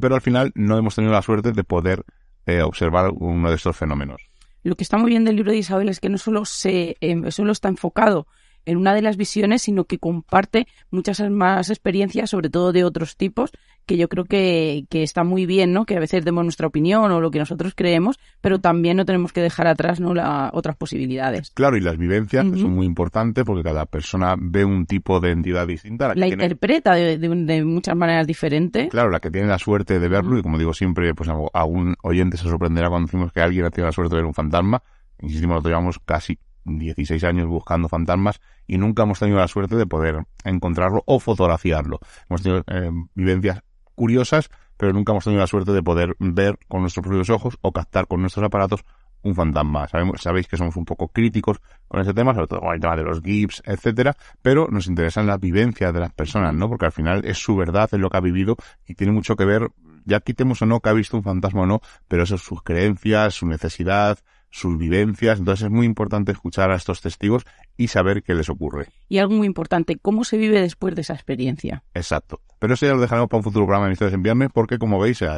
[0.00, 2.04] Pero al final no hemos tenido la suerte de poder
[2.46, 4.22] eh, observar uno de estos fenómenos.
[4.62, 7.30] Lo que está muy bien del libro de Isabel es que no solo se eh,
[7.30, 8.26] solo está enfocado
[8.66, 13.16] en una de las visiones, sino que comparte muchas más experiencias, sobre todo de otros
[13.16, 13.50] tipos,
[13.86, 15.86] que yo creo que, que está muy bien, ¿no?
[15.86, 19.32] Que a veces demos nuestra opinión o lo que nosotros creemos, pero también no tenemos
[19.32, 20.12] que dejar atrás, ¿no?
[20.12, 21.52] La, otras posibilidades.
[21.52, 25.66] Claro, y las vivencias son muy importantes porque cada persona ve un tipo de entidad
[25.68, 26.08] distinta.
[26.08, 28.88] La que La tiene- interpreta de, de- de muchas maneras diferentes.
[28.90, 31.94] Claro, la que tiene la suerte de verlo, y como digo siempre, pues a un
[32.02, 34.82] oyente se sorprenderá cuando decimos que alguien ha tenido la suerte de ver un fantasma.
[35.22, 39.86] Insistimos, nosotros llevamos casi 16 años buscando fantasmas y nunca hemos tenido la suerte de
[39.86, 42.00] poder encontrarlo o fotografiarlo.
[42.28, 43.62] Hemos tenido eh, vivencias
[43.94, 47.72] curiosas, pero nunca hemos tenido la suerte de poder ver con nuestros propios ojos o
[47.72, 48.84] captar con nuestros aparatos
[49.22, 49.88] un fantasma.
[49.88, 52.96] Sabemos, sabéis que somos un poco críticos con ese tema, sobre todo con el tema
[52.96, 56.68] de los GIFs, etcétera, pero nos interesan las vivencias de las personas, ¿no?
[56.68, 58.56] Porque al final es su verdad, es lo que ha vivido
[58.86, 59.68] y tiene mucho que ver,
[60.04, 62.62] ya quitemos o no que ha visto un fantasma o no, pero eso es sus
[62.62, 64.18] creencias, su necesidad,
[64.56, 65.38] sus vivencias.
[65.38, 67.44] Entonces es muy importante escuchar a estos testigos
[67.76, 68.86] y saber qué les ocurre.
[69.08, 71.82] Y algo muy importante, ¿cómo se vive después de esa experiencia?
[71.92, 72.40] Exacto.
[72.58, 74.98] Pero eso ya lo dejaremos para un futuro programa de Misterios en Viernes porque, como
[74.98, 75.28] veis, se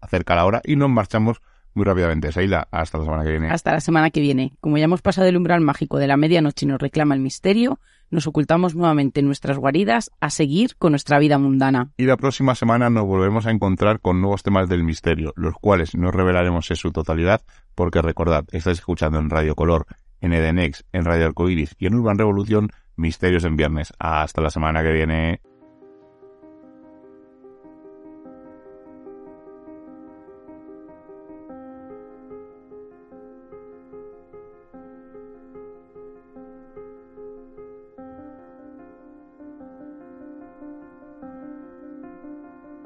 [0.00, 1.42] acerca la hora y nos marchamos
[1.74, 2.32] muy rápidamente.
[2.32, 3.50] Seila, hasta la semana que viene.
[3.50, 4.54] Hasta la semana que viene.
[4.60, 7.80] Como ya hemos pasado el umbral mágico de la medianoche y nos reclama el misterio,
[8.10, 11.90] nos ocultamos nuevamente en nuestras guaridas a seguir con nuestra vida mundana.
[11.96, 15.94] Y la próxima semana nos volvemos a encontrar con nuevos temas del misterio, los cuales
[15.94, 17.42] no revelaremos en su totalidad,
[17.74, 19.86] porque recordad, estáis escuchando en Radio Color,
[20.20, 23.92] en Edenex, en Radio Arcoiris y en Urban Revolución, Misterios en Viernes.
[23.98, 25.40] Hasta la semana que viene.